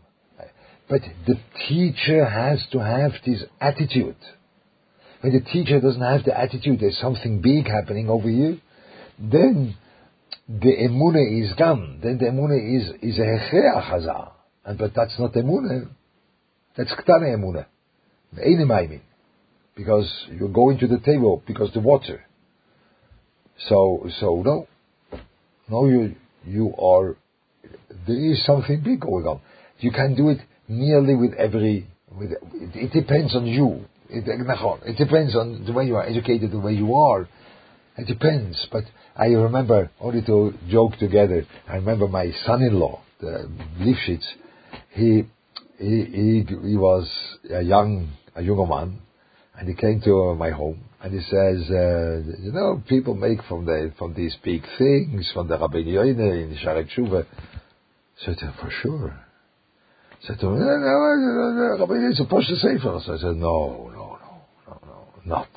But 0.88 1.00
the 1.26 1.36
teacher 1.68 2.24
has 2.24 2.62
to 2.72 2.78
have 2.78 3.12
this 3.24 3.42
attitude. 3.60 4.16
When 5.22 5.32
the 5.32 5.40
teacher 5.40 5.80
doesn't 5.80 6.02
have 6.02 6.24
the 6.24 6.38
attitude, 6.38 6.80
there's 6.80 6.98
something 6.98 7.40
big 7.40 7.66
happening 7.66 8.10
over 8.10 8.28
here, 8.28 8.58
then 9.18 9.76
the 10.48 10.72
emune 10.76 11.42
is 11.42 11.52
gone. 11.54 12.00
Then 12.02 12.18
the 12.18 12.26
emune 12.26 12.76
is, 12.76 12.92
is 13.02 13.18
a 13.18 13.22
hecheach 13.22 13.90
hazah. 13.90 14.32
And, 14.64 14.78
but 14.78 14.92
that's 14.94 15.18
not 15.18 15.32
emune. 15.34 15.88
That's 16.76 16.92
ktane 16.92 17.34
emune. 17.36 19.00
Because 19.76 20.10
you're 20.30 20.48
going 20.48 20.78
to 20.78 20.86
the 20.86 20.98
table 20.98 21.42
because 21.46 21.72
the 21.72 21.80
water. 21.80 22.24
So, 23.68 24.08
so 24.20 24.42
no. 24.44 24.68
No, 25.68 25.86
you, 25.86 26.14
you 26.44 26.74
are, 26.76 27.16
there 28.06 28.32
is 28.32 28.44
something 28.44 28.82
big 28.82 29.00
going 29.00 29.26
on. 29.26 29.40
You 29.78 29.92
can 29.92 30.14
do 30.14 30.28
it 30.28 30.38
nearly 30.68 31.14
with 31.14 31.32
every, 31.34 31.86
with, 32.12 32.32
it, 32.32 32.40
it 32.74 32.92
depends 32.92 33.34
on 33.34 33.46
you. 33.46 33.86
It, 34.10 34.24
it 34.26 34.98
depends 34.98 35.34
on 35.34 35.64
the 35.64 35.72
way 35.72 35.86
you 35.86 35.96
are 35.96 36.04
educated, 36.04 36.52
the 36.52 36.60
way 36.60 36.74
you 36.74 36.94
are. 36.94 37.28
It 37.96 38.06
depends. 38.06 38.66
But 38.72 38.84
I 39.16 39.26
remember, 39.26 39.90
only 40.00 40.22
to 40.22 40.54
joke 40.68 40.96
together, 40.98 41.46
I 41.68 41.76
remember 41.76 42.08
my 42.08 42.32
son-in-law, 42.44 43.00
the 43.20 43.50
Lifshitz, 43.80 44.24
he, 44.90 45.24
he, 45.78 46.04
he, 46.04 46.44
he 46.48 46.76
was 46.76 47.08
a 47.50 47.62
young, 47.62 48.10
a 48.34 48.42
younger 48.42 48.66
man, 48.66 49.00
and 49.56 49.68
he 49.68 49.74
came 49.74 50.00
to 50.02 50.34
my 50.34 50.50
home, 50.50 50.80
and 51.00 51.12
he 51.12 51.20
says, 51.20 51.70
uh, 51.70 52.42
you 52.42 52.50
know, 52.52 52.82
people 52.88 53.14
make 53.14 53.38
from 53.48 53.66
the 53.66 53.92
from 53.98 54.14
these 54.14 54.34
big 54.42 54.62
things, 54.78 55.30
from 55.32 55.48
the 55.48 55.56
Rabbeinu 55.56 55.92
Yonah 55.92 56.32
in 56.32 56.56
Sha'arei 56.64 56.88
Teshuvah. 56.90 57.24
I 57.24 58.24
said, 58.24 58.36
for 58.60 58.70
sure. 58.82 59.10
I 59.10 60.26
said 60.26 60.40
to 60.40 60.46
no, 60.46 60.54
no, 60.54 60.56
no, 60.56 61.76
Rabbi 61.78 61.94
it's 62.10 62.20
a 62.20 62.56
Sefer. 62.56 63.00
So 63.04 63.14
I 63.14 63.18
said, 63.18 63.36
no, 63.36 63.90
no, 63.92 64.18
no, 64.18 64.40
no, 64.66 64.80
no, 64.86 65.04
not. 65.24 65.48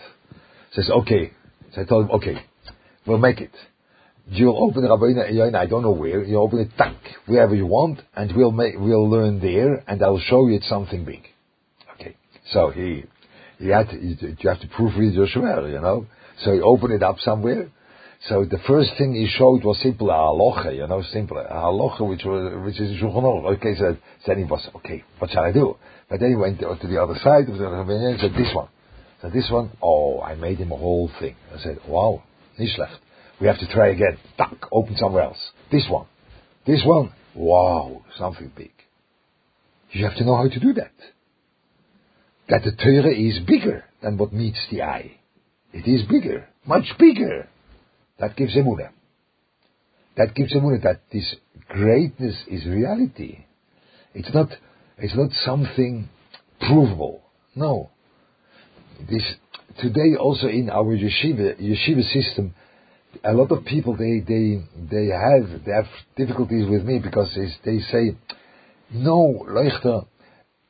He 0.71 0.81
says, 0.81 0.91
okay. 0.91 1.31
So 1.77 1.83
I 1.83 1.85
told 1.85 2.05
him, 2.05 2.11
okay, 2.15 2.35
we'll 3.05 3.19
make 3.19 3.39
it. 3.39 3.51
you'll 4.29 4.63
open 4.63 4.81
Rabbeinu, 4.81 5.55
I 5.55 5.65
don't 5.67 5.83
know 5.83 5.91
where, 5.91 6.23
you 6.23 6.37
open 6.39 6.59
it, 6.59 6.69
tack, 6.75 6.95
wherever 7.27 7.53
you 7.53 7.67
want, 7.67 7.99
and 8.15 8.35
we'll 8.35 8.51
make, 8.51 8.73
we'll 8.79 9.07
learn 9.07 9.39
there, 9.39 9.83
and 9.87 10.01
I'll 10.01 10.19
show 10.19 10.47
you 10.47 10.55
it's 10.55 10.67
something 10.67 11.05
big. 11.05 11.21
Okay. 11.93 12.15
So 12.51 12.71
he, 12.71 13.03
he 13.59 13.67
had 13.67 13.89
to, 13.89 13.95
you 13.95 14.49
have 14.49 14.59
to 14.61 14.67
proofread 14.67 15.13
your 15.13 15.27
shver, 15.27 15.71
you 15.71 15.79
know. 15.79 16.07
So 16.43 16.53
he 16.53 16.61
opened 16.61 16.93
it 16.93 17.03
up 17.03 17.19
somewhere. 17.19 17.69
So 18.27 18.43
the 18.43 18.57
first 18.67 18.89
thing 18.97 19.13
he 19.13 19.27
showed 19.37 19.63
was 19.63 19.79
simple 19.83 20.07
halacha, 20.07 20.75
you 20.75 20.87
know, 20.87 21.03
simple 21.13 21.37
halacha, 21.37 22.09
which 22.09 22.25
was, 22.25 22.65
which 22.65 22.79
is 22.81 22.99
Shulchan 22.99 23.45
Okay, 23.57 23.75
so 23.77 23.95
then 24.25 24.39
he 24.39 24.45
was, 24.45 24.67
okay, 24.77 25.03
what 25.19 25.29
shall 25.29 25.43
I 25.43 25.51
do? 25.51 25.77
But 26.09 26.21
then 26.21 26.29
he 26.29 26.35
went 26.35 26.59
to 26.59 26.87
the 26.87 26.99
other 26.99 27.15
side 27.23 27.47
of 27.47 27.57
the 27.59 27.65
Rabbeinu 27.65 28.13
and 28.13 28.19
said, 28.19 28.31
this 28.31 28.51
one. 28.55 28.69
So 29.21 29.29
this 29.29 29.49
one, 29.49 29.71
oh, 29.81 30.21
I 30.21 30.35
made 30.35 30.59
him 30.59 30.71
a 30.71 30.77
whole 30.77 31.09
thing. 31.19 31.35
I 31.53 31.59
said, 31.59 31.79
wow, 31.87 32.23
nicht 32.59 32.77
left. 32.77 32.99
We 33.41 33.47
have 33.47 33.59
to 33.59 33.67
try 33.71 33.89
again. 33.89 34.17
Tuck, 34.37 34.67
open 34.71 34.95
somewhere 34.97 35.23
else. 35.23 35.37
This 35.71 35.87
one. 35.89 36.07
This 36.65 36.83
one. 36.85 37.13
Wow, 37.35 38.03
something 38.17 38.51
big. 38.55 38.71
You 39.91 40.05
have 40.05 40.17
to 40.17 40.25
know 40.25 40.35
how 40.35 40.49
to 40.49 40.59
do 40.59 40.73
that. 40.73 40.91
That 42.49 42.61
the 42.63 42.71
Torah 42.71 43.13
is 43.13 43.39
bigger 43.45 43.85
than 44.01 44.17
what 44.17 44.33
meets 44.33 44.65
the 44.71 44.81
eye. 44.81 45.17
It 45.73 45.87
is 45.87 46.07
bigger, 46.07 46.47
much 46.65 46.85
bigger. 46.97 47.47
That 48.19 48.35
gives 48.35 48.55
emunah. 48.55 48.89
That 50.15 50.33
gives 50.33 50.53
emunah 50.53 50.81
that 50.83 51.01
this 51.11 51.35
greatness 51.67 52.35
is 52.47 52.65
reality. 52.65 53.45
It's 54.13 54.33
not, 54.33 54.49
it's 54.97 55.15
not 55.15 55.31
something 55.45 56.09
provable. 56.59 57.21
No. 57.55 57.91
This, 59.09 59.23
today 59.79 60.15
also 60.19 60.47
in 60.47 60.69
our 60.69 60.95
yeshiva, 60.95 61.61
yeshiva 61.61 62.03
system, 62.11 62.53
a 63.23 63.33
lot 63.33 63.51
of 63.51 63.65
people 63.65 63.95
they 63.95 64.19
they 64.19 64.61
they 64.91 65.07
have 65.07 65.65
they 65.65 65.71
have 65.71 65.87
difficulties 66.15 66.69
with 66.69 66.83
me 66.83 66.99
because 66.99 67.35
they, 67.63 67.79
say, 67.91 68.15
no, 68.91 69.45
Leuchter, 69.47 70.05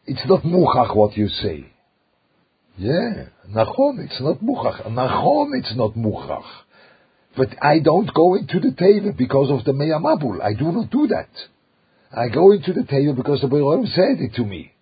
it's 0.05 0.25
not 0.27 0.43
muchach 0.43 0.95
what 0.95 1.17
you 1.17 1.27
say. 1.27 1.65
Yeah, 2.77 3.25
nachon, 3.49 3.99
it's 4.05 4.21
not 4.21 4.39
muchach. 4.41 4.85
Nachon, 4.87 5.57
it's 5.57 5.75
not 5.75 5.95
muchach. 5.95 6.45
But 7.35 7.49
I 7.61 7.79
don't 7.79 8.11
go 8.13 8.35
into 8.35 8.59
the 8.59 8.71
table 8.71 9.13
because 9.17 9.51
of 9.51 9.63
the 9.63 9.71
meyamabul. 9.71 10.41
I 10.41 10.53
do 10.53 10.71
not 10.71 10.89
do 10.89 11.07
that. 11.07 11.29
I 12.15 12.29
go 12.29 12.51
into 12.51 12.73
the 12.73 12.83
table 12.83 13.13
because 13.13 13.41
the 13.41 13.47
Baruch 13.47 13.87
said 13.93 14.19
it 14.19 14.33
to 14.35 14.43
me. 14.43 14.73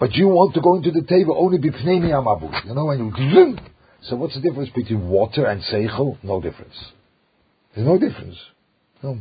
But 0.00 0.14
you 0.14 0.28
want 0.28 0.54
to 0.54 0.62
go 0.62 0.76
into 0.76 0.90
the 0.90 1.02
table 1.02 1.36
only 1.38 1.58
b'pnei 1.58 2.00
meyamabul. 2.00 2.66
You 2.66 2.74
know, 2.74 2.90
and 2.90 3.12
you 3.16 3.56
so 4.02 4.16
what's 4.16 4.34
the 4.34 4.40
difference 4.40 4.70
between 4.74 5.08
water 5.08 5.44
and 5.44 5.62
seichel? 5.62 6.16
No 6.22 6.40
difference. 6.40 6.74
There's 7.74 7.86
no 7.86 7.98
difference. 7.98 8.36
No. 9.02 9.18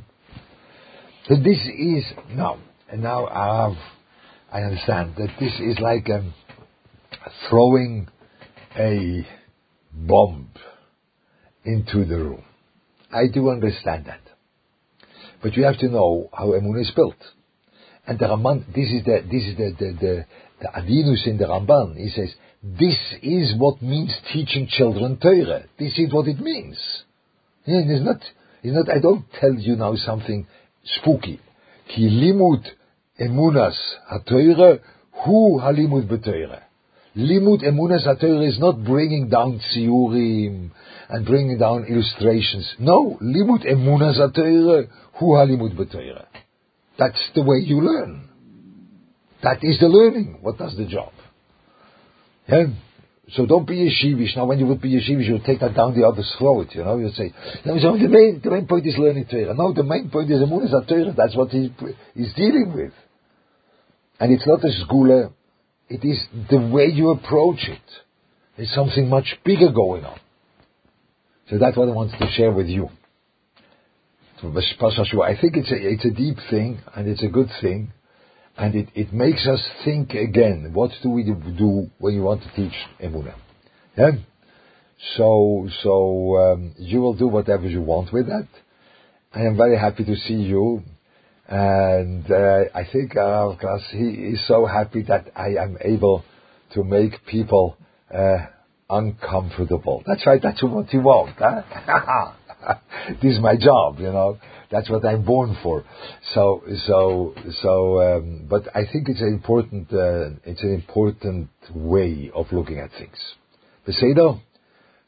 So 1.28 1.36
this 1.36 1.60
is 1.78 2.06
now, 2.32 2.60
and 2.90 3.04
now 3.04 3.28
I 3.28 3.64
have, 3.64 3.78
I 4.54 4.62
understand 4.62 5.16
that 5.18 5.30
this 5.40 5.54
is 5.60 5.80
like 5.80 6.10
um, 6.10 6.34
throwing 7.50 8.08
a 8.78 9.28
bomb 9.94 10.50
into 11.66 12.06
the 12.06 12.18
room. 12.18 12.44
I 13.12 13.28
do 13.32 13.50
understand 13.50 14.06
that. 14.06 14.22
But 15.44 15.56
you 15.56 15.66
have 15.66 15.78
to 15.80 15.90
know 15.90 16.30
how 16.34 16.48
Emun 16.48 16.82
is 16.82 16.92
built. 16.96 17.16
And 18.08 18.18
the 18.18 18.26
Ramban, 18.26 18.66
this 18.68 18.90
is 18.90 19.04
the, 19.06 19.24
this 19.30 19.44
is 19.44 19.58
the, 19.58 19.76
the, 19.78 19.98
the, 20.00 20.26
the 20.62 20.68
Adinus 20.68 21.28
in 21.28 21.38
the 21.38 21.46
Ramban. 21.46 21.98
He 21.98 22.10
says, 22.10 22.34
this 22.62 22.98
is 23.22 23.54
what 23.58 23.82
means 23.82 24.14
teaching 24.34 24.68
children 24.70 25.18
Torah. 25.18 25.64
This 25.78 25.98
is 25.98 26.14
what 26.14 26.28
it 26.28 26.40
means. 26.40 26.78
Yeah, 27.66 27.82
it's 27.86 28.06
not, 28.06 28.22
it's 28.64 28.76
not, 28.76 28.90
I 28.90 29.00
don't 29.00 29.26
tell 29.40 29.54
you 29.54 29.76
now 29.76 29.96
something 29.96 30.46
spooky. 30.84 31.40
Ki 31.88 32.10
limud 32.10 32.66
emunas 33.20 33.78
ha-Torah, 34.10 34.80
hu 35.24 35.60
halimud 35.60 36.08
b'Torah. 36.08 36.64
Limud 37.16 37.64
emunas 37.64 38.04
ha-Torah 38.04 38.48
is 38.48 38.60
not 38.60 38.84
bringing 38.84 39.30
down 39.30 39.60
tsiurim 39.60 40.72
and 41.10 41.26
bringing 41.26 41.58
down 41.58 41.86
illustrations. 41.86 42.70
No, 42.80 43.18
limud 43.22 43.66
emunas 43.66 44.18
ha-Torah, 44.18 44.88
hu 45.20 45.26
halimud 45.26 45.76
b'Torah. 45.78 46.26
That's 46.98 47.30
the 47.34 47.44
way 47.44 47.58
you 47.64 47.82
learn. 47.82 48.29
That 49.44 49.64
is 49.64 49.80
the 49.80 49.88
learning. 49.88 50.40
What 50.42 50.58
does 50.58 50.76
the 50.76 50.86
job? 50.86 51.12
Yeah? 52.48 52.66
So 53.34 53.46
don't 53.46 53.68
be 53.68 53.88
a 53.88 53.92
sheevish. 53.92 54.36
Now, 54.36 54.46
when 54.46 54.60
you 54.60 54.66
would 54.66 54.82
be 54.82 54.98
a 54.98 55.02
sheevish, 55.02 55.28
you 55.28 55.34
would 55.34 55.46
take 55.46 55.60
that 55.60 55.76
down 55.76 56.00
the 56.00 56.08
other's 56.08 56.34
throat. 56.40 56.70
You 56.72 56.84
know, 56.84 56.98
you'd 56.98 57.14
say, 57.14 57.32
no, 57.64 57.78
so 57.80 57.94
the 57.94 58.08
main, 58.08 58.42
the 58.44 58.50
main 58.50 58.66
point 58.66 58.88
is 58.88 58.96
learning 58.98 59.28
Torah. 59.30 59.54
No, 59.54 59.72
the 59.72 59.84
main 59.84 60.10
point 60.10 60.32
is 60.32 60.42
Emunas 60.42 60.88
Torah. 60.88 61.14
That's 61.16 61.36
what 61.36 61.50
he, 61.50 61.72
he's 62.16 62.34
dealing 62.34 62.74
with. 62.76 62.92
And 64.20 64.34
it's 64.34 64.48
not 64.48 64.64
a 64.64 64.72
schooler. 64.84 65.32
It 65.90 66.04
is 66.04 66.20
the 66.50 66.60
way 66.60 66.86
you 66.86 67.12
approach 67.12 67.60
it. 67.68 67.82
There's 68.58 68.74
something 68.74 69.08
much 69.08 69.38
bigger 69.46 69.72
going 69.72 70.06
on. 70.06 70.20
So 71.50 71.58
that's 71.58 71.78
what 71.78 71.88
I 71.88 71.92
wanted 71.92 72.20
to 72.20 72.30
share 72.32 72.52
with 72.52 72.68
you. 72.68 72.90
I 74.42 75.38
think 75.40 75.58
it's 75.58 75.72
a, 75.72 75.76
it's 75.76 76.06
a 76.06 76.12
deep 76.12 76.38
thing 76.50 76.80
and 76.96 77.08
it's 77.08 77.24
a 77.24 77.28
good 77.28 77.50
thing 77.62 77.92
and 78.60 78.76
it, 78.76 78.90
it 78.94 79.14
makes 79.14 79.48
us 79.48 79.66
think 79.86 80.14
again. 80.14 80.72
What 80.74 80.92
do 81.02 81.10
we 81.10 81.24
do 81.24 81.90
when 81.98 82.14
you 82.14 82.24
want 82.24 82.44
to 82.44 82.50
teach 82.56 82.74
Emunah? 83.02 83.36
Yeah? 83.98 84.12
So, 85.16 85.70
so 85.82 86.38
um, 86.38 86.76
you 86.78 87.00
will 87.00 87.14
do 87.14 87.28
whatever 87.28 87.68
you 87.68 87.82
want 87.82 88.12
with 88.12 88.28
that. 88.28 88.48
I 89.34 89.42
am 89.42 89.56
very 89.56 89.78
happy 89.78 90.04
to 90.04 90.16
see 90.16 90.34
you, 90.34 90.84
and 91.48 92.30
uh, 92.30 92.64
I 92.76 92.84
think 92.92 93.16
uh, 93.16 93.52
because 93.52 93.84
he 93.92 94.34
is 94.34 94.46
so 94.48 94.66
happy 94.66 95.04
that 95.04 95.32
I 95.36 95.56
am 95.56 95.78
able 95.82 96.26
to 96.74 96.84
make 96.84 97.26
people 97.28 97.78
uh, 98.14 98.48
uncomfortable. 98.90 100.04
That's 100.06 100.26
right. 100.26 100.42
That's 100.42 100.62
what 100.62 100.92
you 100.92 101.02
want. 101.02 101.36
Huh? 101.38 102.34
this 103.22 103.34
is 103.36 103.40
my 103.40 103.56
job, 103.56 104.00
you 104.00 104.12
know. 104.12 104.38
That's 104.72 104.90
what 104.90 105.04
I'm 105.06 105.26
born 105.26 105.58
for. 105.64 105.84
So, 106.34 106.62
so, 106.86 107.34
so. 107.62 108.02
Um, 108.02 108.48
but 108.50 108.68
I 108.76 108.84
think 108.92 109.10
it's 109.10 109.22
an 109.22 109.30
important, 109.30 109.92
uh, 109.92 110.30
it's 110.46 110.62
an 110.62 110.74
important 110.74 111.50
way 111.74 112.30
of 112.34 112.48
looking 112.52 112.80
at 112.80 112.92
things. 112.92 113.18
Beseder. 113.88 114.40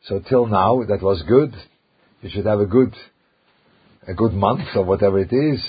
So 0.05 0.19
till 0.27 0.47
now, 0.47 0.81
that 0.87 1.01
was 1.03 1.21
good. 1.27 1.53
You 2.21 2.29
should 2.31 2.45
have 2.45 2.59
a 2.59 2.65
good, 2.65 2.95
a 4.07 4.13
good 4.13 4.33
month 4.33 4.67
or 4.75 4.83
whatever 4.83 5.19
it 5.19 5.31
is. 5.31 5.63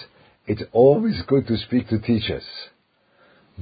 It's 0.47 0.62
always 0.72 1.20
good 1.26 1.47
to 1.49 1.57
speak 1.57 1.88
to 1.88 2.01
teachers, 2.01 2.45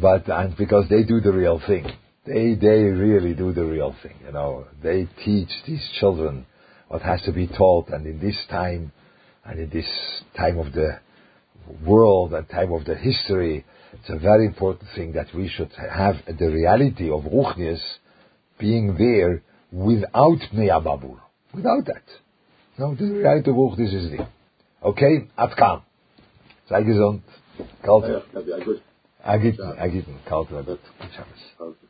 but 0.00 0.28
and 0.28 0.56
because 0.56 0.88
they 0.88 1.02
do 1.02 1.20
the 1.20 1.32
real 1.32 1.60
thing. 1.66 1.86
They 2.26 2.54
they 2.54 2.84
really 2.84 3.34
do 3.34 3.52
the 3.52 3.64
real 3.64 3.94
thing. 4.02 4.14
You 4.24 4.32
know, 4.32 4.66
they 4.82 5.08
teach 5.24 5.50
these 5.66 5.86
children 5.98 6.46
what 6.90 7.02
has 7.02 7.22
to 7.22 7.32
be 7.32 7.46
taught, 7.46 7.88
and 7.90 8.04
in 8.04 8.18
this 8.18 8.36
time, 8.50 8.90
and 9.44 9.60
in 9.60 9.70
this 9.70 9.86
time 10.36 10.58
of 10.58 10.72
the 10.72 10.98
world 11.86 12.34
and 12.34 12.48
time 12.48 12.72
of 12.72 12.84
the 12.84 12.96
history, 12.96 13.64
it's 13.92 14.10
a 14.10 14.18
very 14.18 14.44
important 14.44 14.90
thing 14.96 15.12
that 15.12 15.28
we 15.32 15.48
should 15.48 15.70
have 15.76 16.16
the 16.26 16.46
reality 16.46 17.08
of 17.08 17.22
Ruchnius 17.22 17.80
being 18.58 18.96
there 18.98 19.40
without 19.70 20.40
Neababur. 20.52 21.20
Without 21.54 21.86
that. 21.86 22.02
No, 22.76 22.96
the 22.96 23.04
reality 23.04 23.50
of 23.50 23.56
Ruchnius 23.56 23.94
is 23.94 24.10
there. 24.10 24.28
Okay? 24.82 25.28
Atkan. 25.38 25.82
Sei 26.68 26.82
gesund. 26.82 27.22
Kalt. 27.84 28.04
Ja, 28.08 28.42
ja, 28.46 28.64
gut. 28.64 28.82
Agiten, 29.22 29.78
Agiten. 29.78 30.18
Kalt. 30.26 30.48
Gut. 30.48 30.66
Gut. 30.66 31.89